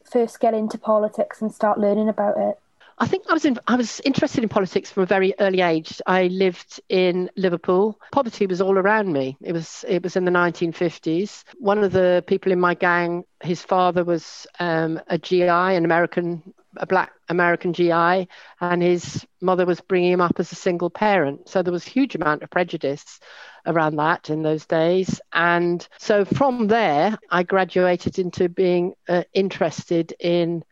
first 0.08 0.40
get 0.40 0.54
into 0.54 0.78
politics 0.78 1.40
and 1.40 1.52
start 1.52 1.78
learning 1.78 2.08
about 2.08 2.36
it? 2.36 2.58
I 3.00 3.06
think 3.06 3.24
I 3.28 3.32
was 3.32 3.44
in, 3.44 3.56
I 3.68 3.76
was 3.76 4.00
interested 4.00 4.42
in 4.42 4.48
politics 4.48 4.90
from 4.90 5.04
a 5.04 5.06
very 5.06 5.32
early 5.38 5.60
age. 5.60 6.02
I 6.06 6.24
lived 6.26 6.80
in 6.88 7.30
Liverpool. 7.36 8.00
Poverty 8.10 8.46
was 8.46 8.60
all 8.60 8.76
around 8.76 9.12
me. 9.12 9.36
It 9.40 9.52
was 9.52 9.84
it 9.86 10.02
was 10.02 10.16
in 10.16 10.24
the 10.24 10.32
1950s. 10.32 11.44
One 11.58 11.84
of 11.84 11.92
the 11.92 12.24
people 12.26 12.50
in 12.50 12.58
my 12.58 12.74
gang, 12.74 13.24
his 13.40 13.62
father 13.62 14.04
was 14.04 14.46
um, 14.58 15.00
a 15.06 15.16
GI, 15.16 15.48
an 15.48 15.84
American 15.84 16.42
a 16.76 16.86
black 16.86 17.12
American 17.28 17.72
GI, 17.72 18.28
and 18.60 18.82
his 18.82 19.26
mother 19.40 19.64
was 19.64 19.80
bringing 19.80 20.12
him 20.12 20.20
up 20.20 20.38
as 20.38 20.50
a 20.52 20.56
single 20.56 20.90
parent. 20.90 21.48
So 21.48 21.62
there 21.62 21.72
was 21.72 21.86
a 21.86 21.90
huge 21.90 22.14
amount 22.14 22.42
of 22.42 22.50
prejudice 22.50 23.20
around 23.68 23.96
that 23.96 24.30
in 24.30 24.42
those 24.42 24.66
days. 24.66 25.20
And 25.32 25.86
so 25.98 26.24
from 26.24 26.66
there, 26.66 27.16
I 27.30 27.44
graduated 27.44 28.18
into 28.18 28.48
being 28.48 28.94
uh, 29.08 29.22
interested 29.32 30.14
in 30.18 30.64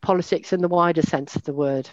politics 0.00 0.52
in 0.52 0.62
the 0.62 0.68
wider 0.68 1.02
sense 1.02 1.36
of 1.36 1.42
the 1.42 1.52
word. 1.52 1.90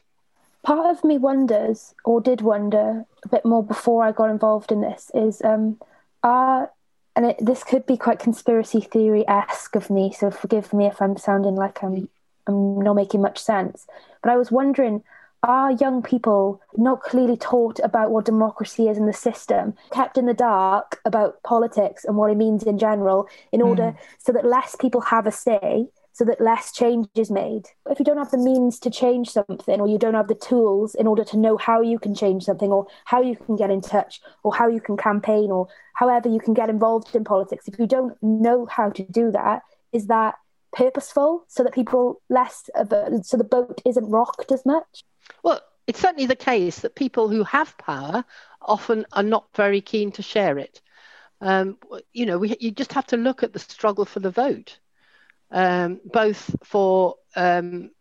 Part 0.62 0.96
of 0.96 1.04
me 1.04 1.18
wonders, 1.18 1.94
or 2.06 2.22
did 2.22 2.40
wonder 2.40 3.04
a 3.26 3.28
bit 3.28 3.44
more 3.44 3.64
before 3.64 4.06
I 4.06 4.14
got 4.14 4.30
involved 4.30 4.72
in 4.72 4.80
this, 4.80 5.12
is 5.14 5.42
um, 5.42 5.78
are 6.24 6.72
and 7.16 7.26
it, 7.28 7.38
this 7.40 7.64
could 7.64 7.86
be 7.86 7.98
quite 7.98 8.20
conspiracy 8.20 8.80
theory 8.80 9.28
esque 9.28 9.76
of 9.76 9.90
me, 9.90 10.12
so 10.12 10.32
forgive 10.32 10.74
me 10.74 10.86
if 10.86 11.02
I'm 11.02 11.18
sounding 11.18 11.56
like 11.56 11.84
I'm 11.84 12.08
I'm 12.48 12.80
not 12.80 12.96
making 12.96 13.22
much 13.22 13.40
sense. 13.40 13.88
But 14.22 14.32
I 14.32 14.38
was 14.38 14.52
wondering, 14.52 15.04
are 15.44 15.74
young 15.74 16.02
people 16.02 16.62
not 16.76 17.02
clearly 17.02 17.38
taught 17.38 17.80
about 17.84 18.12
what 18.12 18.26
democracy 18.26 18.88
is 18.88 18.98
in 18.98 19.06
the 19.06 19.14
system, 19.14 19.76
kept 19.92 20.18
in 20.18 20.26
the 20.26 20.34
dark 20.34 21.00
about 21.06 21.44
politics 21.44 22.06
and 22.06 22.16
what 22.16 22.32
it 22.32 22.38
means 22.38 22.64
in 22.64 22.78
general, 22.78 23.28
in 23.52 23.62
mm. 23.62 23.68
order 23.68 23.96
so 24.18 24.32
that 24.32 24.46
less 24.46 24.76
people 24.76 25.02
have 25.02 25.28
a 25.28 25.32
say, 25.32 25.88
so 26.14 26.24
that 26.24 26.40
less 26.40 26.72
change 26.72 27.08
is 27.16 27.30
made? 27.30 27.64
If 27.90 28.00
you 28.00 28.06
don't 28.06 28.18
have 28.18 28.32
the 28.32 28.38
means 28.38 28.80
to 28.80 28.90
change 28.90 29.30
something, 29.30 29.82
or 29.82 29.88
you 29.88 29.98
don't 29.98 30.14
have 30.14 30.28
the 30.28 30.36
tools 30.36 30.96
in 30.96 31.08
order 31.08 31.24
to 31.26 31.38
know 31.38 31.58
how 31.58 31.82
you 31.82 32.00
can 32.00 32.16
change 32.16 32.44
something, 32.44 32.72
or 32.72 32.88
how 33.06 33.22
you 33.22 33.36
can 33.36 33.56
get 33.56 33.72
in 33.72 33.82
touch, 33.82 34.22
or 34.44 34.54
how 34.54 34.68
you 34.68 34.80
can 34.80 34.96
campaign, 34.96 35.52
or 35.52 35.68
however 35.96 36.30
you 36.30 36.40
can 36.40 36.54
get 36.54 36.70
involved 36.70 37.16
in 37.16 37.24
politics, 37.24 37.68
if 37.68 37.78
you 37.80 37.88
don't 37.88 38.16
know 38.22 38.66
how 38.68 38.90
to 38.92 39.04
do 39.04 39.32
that, 39.32 39.64
is 39.92 40.08
that 40.08 40.36
purposeful 40.72 41.44
so 41.48 41.64
that 41.64 41.74
people 41.74 42.22
less 42.30 42.70
of 42.76 42.92
a, 42.92 43.24
so 43.24 43.38
the 43.38 43.44
boat 43.44 43.82
isn't 43.86 44.10
rocked 44.10 44.52
as 44.52 44.66
much? 44.66 45.04
Well, 45.44 45.62
it's 45.88 46.00
certainly 46.00 46.26
the 46.28 46.36
case 46.36 46.80
that 46.82 46.96
people 46.96 47.30
who 47.30 47.44
have 47.44 47.78
power 47.78 48.24
often 48.62 49.06
are 49.12 49.24
not 49.24 49.48
very 49.56 49.82
keen 49.82 50.12
to 50.14 50.22
share 50.22 50.58
it. 50.58 50.82
Um, 51.42 51.78
you 52.14 52.26
know, 52.26 52.38
we, 52.40 52.56
you 52.60 52.72
just 52.72 52.94
have 52.94 53.08
to 53.08 53.18
look 53.18 53.44
at 53.44 53.54
the 53.54 53.60
struggle 53.60 54.06
for 54.06 54.20
the 54.20 54.32
vote, 54.32 54.80
um, 55.52 56.02
both 56.06 56.56
for 56.64 57.16
um, 57.36 57.92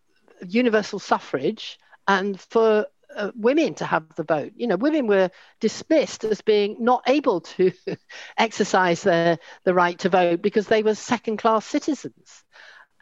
universal 0.46 0.98
suffrage 0.98 1.78
and 2.08 2.40
for 2.40 2.86
uh, 3.16 3.30
women 3.36 3.74
to 3.76 3.84
have 3.84 4.14
the 4.16 4.24
vote. 4.24 4.52
You 4.56 4.68
know, 4.68 4.76
women 4.76 5.06
were 5.06 5.30
dismissed 5.60 6.24
as 6.24 6.40
being 6.40 6.76
not 6.80 7.02
able 7.06 7.40
to 7.42 7.72
exercise 8.38 9.02
their 9.02 9.38
the 9.64 9.74
right 9.74 9.98
to 10.00 10.08
vote 10.08 10.42
because 10.42 10.66
they 10.68 10.82
were 10.82 10.94
second 10.94 11.38
class 11.38 11.66
citizens. 11.66 12.44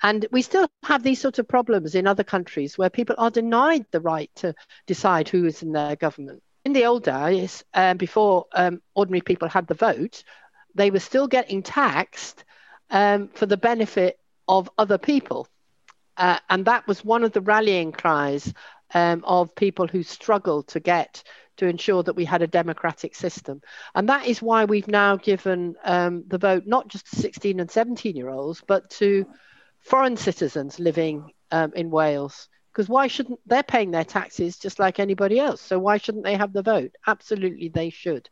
And 0.03 0.27
we 0.31 0.43
still 0.43 0.69
have 0.85 1.03
these 1.03 1.21
sort 1.21 1.39
of 1.39 1.49
problems 1.49 1.95
in 1.95 2.07
other 2.07 2.25
countries 2.25 2.79
where 2.79 2.91
people 2.91 3.15
are 3.19 3.31
denied 3.31 3.87
the 3.91 4.01
right 4.01 4.31
to 4.37 4.55
decide 4.87 5.29
who 5.29 5.45
is 5.45 5.63
in 5.63 5.73
their 5.73 5.97
government. 5.97 6.43
In 6.65 6.73
the 6.73 6.87
old 6.87 7.05
days, 7.05 7.65
um, 7.75 7.97
before 7.97 8.47
um, 8.53 8.81
ordinary 8.95 9.23
people 9.23 9.49
had 9.49 9.67
the 9.67 9.75
vote, 9.75 10.25
they 10.75 10.91
were 10.91 11.01
still 11.01 11.27
getting 11.27 11.63
taxed 11.63 12.45
um, 12.91 13.29
for 13.29 13.47
the 13.47 13.57
benefit 13.57 14.19
of 14.49 14.71
other 14.79 14.99
people. 14.99 15.47
Uh, 16.17 16.39
and 16.49 16.65
that 16.67 16.87
was 16.87 17.05
one 17.05 17.25
of 17.25 17.33
the 17.33 17.41
rallying 17.41 17.93
cries 17.93 18.53
um, 18.95 19.23
of 19.25 19.55
people 19.55 19.87
who 19.87 20.03
struggled 20.03 20.69
to 20.69 20.81
get 20.81 21.23
to 21.57 21.67
ensure 21.67 22.03
that 22.03 22.17
we 22.17 22.25
had 22.25 22.43
a 22.43 22.47
democratic 22.47 23.15
system. 23.15 23.61
And 23.95 24.09
that 24.09 24.27
is 24.27 24.43
why 24.43 24.65
we've 24.65 24.89
now 24.89 25.17
given 25.17 25.77
um, 25.85 26.25
the 26.27 26.39
vote 26.39 26.67
not 26.67 26.89
just 26.89 27.07
to 27.11 27.17
16 27.17 27.61
and 27.61 27.71
17 27.71 28.17
year 28.17 28.31
olds, 28.31 28.63
but 28.67 28.89
to 28.91 29.27
foreign 29.81 30.17
citizens 30.17 30.79
living 30.79 31.33
um, 31.51 31.73
in 31.75 31.91
Wales. 31.91 32.49
Because 32.73 32.89
why 32.89 33.09
shouldn't 33.09 33.41
they're 33.47 33.63
paying 33.63 33.91
their 33.91 34.05
taxes 34.05 34.57
just 34.57 34.79
like 34.79 35.01
anybody 35.01 35.41
else? 35.41 35.61
So 35.61 35.79
why 35.79 35.97
shouldn't 35.97 36.25
they 36.25 36.37
have 36.37 36.53
the 36.53 36.63
vote? 36.63 36.93
Absolutely, 37.07 37.69
they 37.69 37.91
should. 37.91 38.29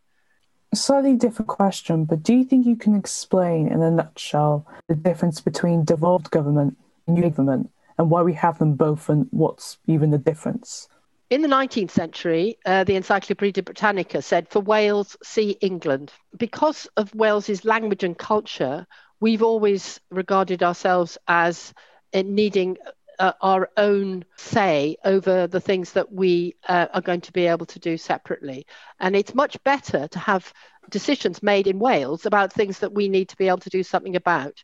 A 0.72 0.76
slightly 0.76 1.16
different 1.16 1.48
question, 1.48 2.04
but 2.04 2.22
do 2.22 2.34
you 2.34 2.44
think 2.44 2.66
you 2.66 2.76
can 2.76 2.94
explain 2.94 3.68
in 3.68 3.82
a 3.82 3.90
nutshell 3.90 4.66
the 4.86 4.94
difference 4.94 5.40
between 5.40 5.84
devolved 5.84 6.30
government 6.30 6.76
and 7.06 7.16
new 7.16 7.22
government 7.22 7.70
and 7.96 8.10
why 8.10 8.22
we 8.22 8.34
have 8.34 8.58
them 8.58 8.74
both 8.74 9.08
and 9.08 9.26
what's 9.30 9.78
even 9.86 10.10
the 10.10 10.18
difference? 10.18 10.88
In 11.30 11.42
the 11.42 11.48
19th 11.48 11.90
century, 11.90 12.58
uh, 12.64 12.84
the 12.84 12.96
Encyclopedia 12.96 13.62
Britannica 13.62 14.22
said, 14.22 14.48
for 14.48 14.60
Wales, 14.60 15.16
see 15.22 15.52
England. 15.60 16.12
Because 16.36 16.86
of 16.96 17.14
Wales's 17.14 17.64
language 17.64 18.04
and 18.04 18.16
culture, 18.16 18.86
we've 19.20 19.42
always 19.42 20.00
regarded 20.10 20.62
ourselves 20.62 21.18
as 21.26 21.74
needing 22.14 22.76
uh, 23.18 23.32
our 23.40 23.68
own 23.76 24.24
say 24.36 24.96
over 25.04 25.46
the 25.46 25.60
things 25.60 25.92
that 25.92 26.12
we 26.12 26.54
uh, 26.68 26.86
are 26.92 27.00
going 27.00 27.20
to 27.20 27.32
be 27.32 27.46
able 27.46 27.66
to 27.66 27.78
do 27.78 27.96
separately. 27.96 28.66
And 29.00 29.16
it's 29.16 29.34
much 29.34 29.62
better 29.64 30.08
to 30.08 30.18
have 30.18 30.52
decisions 30.88 31.42
made 31.42 31.66
in 31.66 31.78
Wales 31.78 32.26
about 32.26 32.52
things 32.52 32.78
that 32.78 32.92
we 32.92 33.08
need 33.08 33.28
to 33.30 33.36
be 33.36 33.48
able 33.48 33.58
to 33.58 33.70
do 33.70 33.82
something 33.82 34.16
about. 34.16 34.62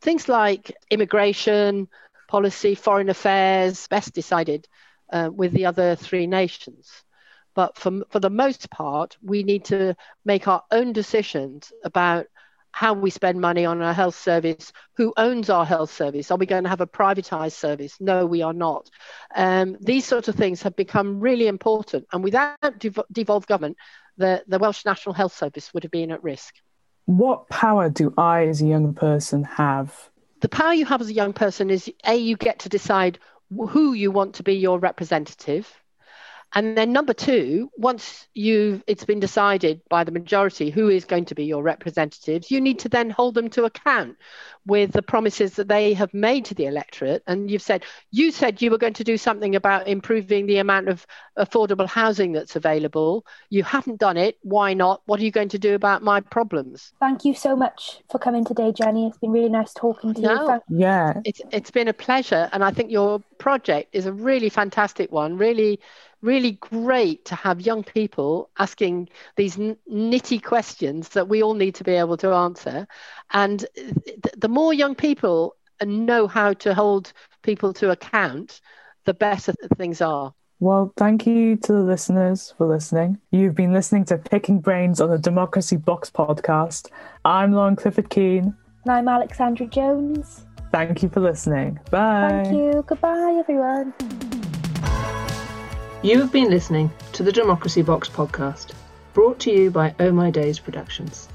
Things 0.00 0.28
like 0.28 0.74
immigration, 0.90 1.88
policy, 2.28 2.74
foreign 2.74 3.10
affairs, 3.10 3.86
best 3.88 4.14
decided 4.14 4.66
uh, 5.12 5.30
with 5.32 5.52
the 5.52 5.66
other 5.66 5.94
three 5.94 6.26
nations. 6.26 6.90
But 7.54 7.76
for, 7.76 8.02
for 8.08 8.20
the 8.20 8.30
most 8.30 8.70
part, 8.70 9.16
we 9.22 9.42
need 9.42 9.66
to 9.66 9.94
make 10.24 10.48
our 10.48 10.62
own 10.70 10.92
decisions 10.92 11.72
about 11.84 12.26
how 12.72 12.94
we 12.94 13.10
spend 13.10 13.40
money 13.40 13.64
on 13.64 13.82
our 13.82 13.92
health 13.92 14.18
service, 14.18 14.72
who 14.96 15.12
owns 15.16 15.50
our 15.50 15.64
health 15.64 15.92
service, 15.92 16.30
are 16.30 16.38
we 16.38 16.46
going 16.46 16.64
to 16.64 16.68
have 16.68 16.80
a 16.80 16.86
privatized 16.86 17.52
service? 17.52 17.96
No, 18.00 18.26
we 18.26 18.42
are 18.42 18.52
not. 18.52 18.88
Um, 19.34 19.76
these 19.80 20.04
sort 20.04 20.28
of 20.28 20.34
things 20.34 20.62
have 20.62 20.76
become 20.76 21.20
really 21.20 21.46
important. 21.46 22.06
And 22.12 22.22
without 22.22 22.78
dev- 22.78 23.00
devolved 23.10 23.48
government, 23.48 23.76
the, 24.16 24.44
the 24.46 24.58
Welsh 24.58 24.84
National 24.84 25.14
Health 25.14 25.36
Service 25.36 25.72
would 25.74 25.82
have 25.82 25.92
been 25.92 26.10
at 26.10 26.22
risk. 26.22 26.54
What 27.06 27.48
power 27.48 27.88
do 27.88 28.14
I, 28.16 28.46
as 28.46 28.62
a 28.62 28.66
young 28.66 28.94
person, 28.94 29.44
have? 29.44 30.10
The 30.40 30.48
power 30.48 30.72
you 30.72 30.86
have 30.86 31.00
as 31.00 31.08
a 31.08 31.14
young 31.14 31.32
person 31.32 31.70
is 31.70 31.90
A, 32.06 32.14
you 32.16 32.36
get 32.36 32.60
to 32.60 32.68
decide 32.68 33.18
who 33.50 33.94
you 33.94 34.10
want 34.10 34.36
to 34.36 34.42
be 34.42 34.54
your 34.54 34.78
representative. 34.78 35.68
And 36.52 36.76
then 36.76 36.92
number 36.92 37.12
two, 37.12 37.70
once 37.76 38.26
you've 38.34 38.82
it's 38.86 39.04
been 39.04 39.20
decided 39.20 39.80
by 39.88 40.04
the 40.04 40.10
majority 40.10 40.70
who 40.70 40.88
is 40.88 41.04
going 41.04 41.26
to 41.26 41.34
be 41.34 41.44
your 41.44 41.62
representatives, 41.62 42.50
you 42.50 42.60
need 42.60 42.80
to 42.80 42.88
then 42.88 43.10
hold 43.10 43.34
them 43.34 43.48
to 43.50 43.64
account 43.64 44.16
with 44.66 44.92
the 44.92 45.02
promises 45.02 45.54
that 45.54 45.68
they 45.68 45.94
have 45.94 46.12
made 46.12 46.44
to 46.46 46.54
the 46.54 46.66
electorate. 46.66 47.22
And 47.26 47.50
you've 47.50 47.62
said 47.62 47.84
you 48.10 48.32
said 48.32 48.60
you 48.60 48.70
were 48.70 48.78
going 48.78 48.94
to 48.94 49.04
do 49.04 49.16
something 49.16 49.54
about 49.54 49.86
improving 49.86 50.46
the 50.46 50.58
amount 50.58 50.88
of 50.88 51.06
affordable 51.38 51.88
housing 51.88 52.32
that's 52.32 52.56
available. 52.56 53.24
You 53.48 53.62
haven't 53.62 54.00
done 54.00 54.16
it. 54.16 54.38
Why 54.42 54.74
not? 54.74 55.02
What 55.06 55.20
are 55.20 55.24
you 55.24 55.30
going 55.30 55.50
to 55.50 55.58
do 55.58 55.74
about 55.74 56.02
my 56.02 56.20
problems? 56.20 56.92
Thank 56.98 57.24
you 57.24 57.34
so 57.34 57.54
much 57.54 58.00
for 58.10 58.18
coming 58.18 58.44
today, 58.44 58.72
Jenny. 58.72 59.06
It's 59.06 59.18
been 59.18 59.30
really 59.30 59.48
nice 59.48 59.72
talking 59.72 60.14
to 60.14 60.20
no, 60.20 60.32
you. 60.32 60.46
Thank- 60.46 60.62
yeah. 60.68 61.20
It's 61.24 61.40
it's 61.52 61.70
been 61.70 61.88
a 61.88 61.92
pleasure. 61.92 62.48
And 62.52 62.64
I 62.64 62.72
think 62.72 62.90
your 62.90 63.20
project 63.38 63.94
is 63.94 64.06
a 64.06 64.12
really 64.12 64.48
fantastic 64.48 65.12
one. 65.12 65.36
Really 65.36 65.80
really 66.22 66.52
great 66.52 67.24
to 67.26 67.34
have 67.34 67.60
young 67.60 67.82
people 67.82 68.50
asking 68.58 69.08
these 69.36 69.56
nitty 69.56 70.42
questions 70.42 71.10
that 71.10 71.28
we 71.28 71.42
all 71.42 71.54
need 71.54 71.74
to 71.76 71.84
be 71.84 71.92
able 71.92 72.16
to 72.18 72.30
answer. 72.32 72.86
And 73.32 73.64
th- 73.74 74.34
the 74.36 74.48
more 74.48 74.74
young 74.74 74.94
people 74.94 75.56
know 75.82 76.26
how 76.26 76.52
to 76.54 76.74
hold 76.74 77.12
people 77.42 77.72
to 77.74 77.90
account, 77.90 78.60
the 79.04 79.14
better 79.14 79.54
things 79.76 80.00
are. 80.00 80.34
Well, 80.58 80.92
thank 80.98 81.26
you 81.26 81.56
to 81.56 81.72
the 81.72 81.80
listeners 81.80 82.52
for 82.58 82.66
listening. 82.66 83.18
You've 83.30 83.54
been 83.54 83.72
listening 83.72 84.04
to 84.06 84.18
Picking 84.18 84.60
Brains 84.60 85.00
on 85.00 85.08
the 85.08 85.18
Democracy 85.18 85.76
Box 85.76 86.10
podcast. 86.10 86.90
I'm 87.24 87.52
Lauren 87.52 87.76
Clifford 87.76 88.10
Keane. 88.10 88.54
And 88.84 88.92
I'm 88.92 89.08
Alexandra 89.08 89.66
Jones. 89.66 90.44
Thank 90.70 91.02
you 91.02 91.08
for 91.08 91.20
listening. 91.20 91.80
Bye. 91.90 92.42
Thank 92.44 92.56
you. 92.56 92.84
Goodbye, 92.86 93.36
everyone. 93.40 93.94
You 96.02 96.18
have 96.20 96.32
been 96.32 96.48
listening 96.48 96.90
to 97.12 97.22
the 97.22 97.30
Democracy 97.30 97.82
Box 97.82 98.08
podcast, 98.08 98.72
brought 99.12 99.38
to 99.40 99.50
you 99.50 99.70
by 99.70 99.94
Oh 100.00 100.10
My 100.10 100.30
Days 100.30 100.58
Productions. 100.58 101.28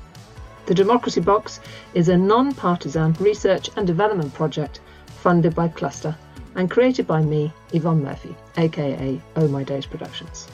The 0.65 0.73
Democracy 0.73 1.21
Box 1.21 1.59
is 1.93 2.09
a 2.09 2.17
non 2.17 2.51
partisan 2.51 3.13
research 3.19 3.69
and 3.75 3.85
development 3.85 4.33
project 4.33 4.79
funded 5.05 5.53
by 5.53 5.67
Clwstwr 5.67 6.15
and 6.55 6.71
created 6.71 7.05
by 7.05 7.21
me, 7.21 7.53
Yvonne 7.73 8.01
Murphy, 8.03 8.35
aka 8.57 9.21
Oh 9.35 9.47
My 9.47 9.63
Days 9.63 9.85
Productions. 9.85 10.47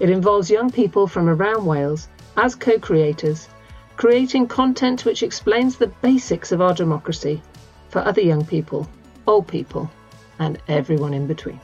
It 0.00 0.08
involves 0.08 0.50
young 0.50 0.70
people 0.70 1.06
from 1.06 1.28
around 1.28 1.66
Wales 1.66 2.08
as 2.38 2.54
co 2.54 2.78
creators, 2.78 3.50
creating 3.98 4.46
content 4.46 5.04
which 5.04 5.22
explains 5.22 5.76
the 5.76 5.92
basics 6.00 6.52
of 6.52 6.62
our 6.62 6.72
democracy 6.72 7.42
for 7.90 7.98
other 7.98 8.22
young 8.22 8.46
people, 8.46 8.88
old 9.26 9.46
people, 9.46 9.90
and 10.38 10.58
everyone 10.68 11.12
in 11.12 11.26
between. 11.26 11.60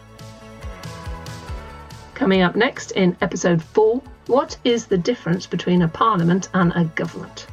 Coming 2.14 2.42
up 2.42 2.54
next 2.54 2.90
in 2.90 3.16
episode 3.20 3.62
4 3.62 4.00
What 4.26 4.56
is 4.64 4.86
the 4.86 4.98
difference 4.98 5.46
between 5.46 5.82
a 5.82 5.88
parliament 5.88 6.48
and 6.52 6.72
a 6.76 6.84
government? 6.84 7.46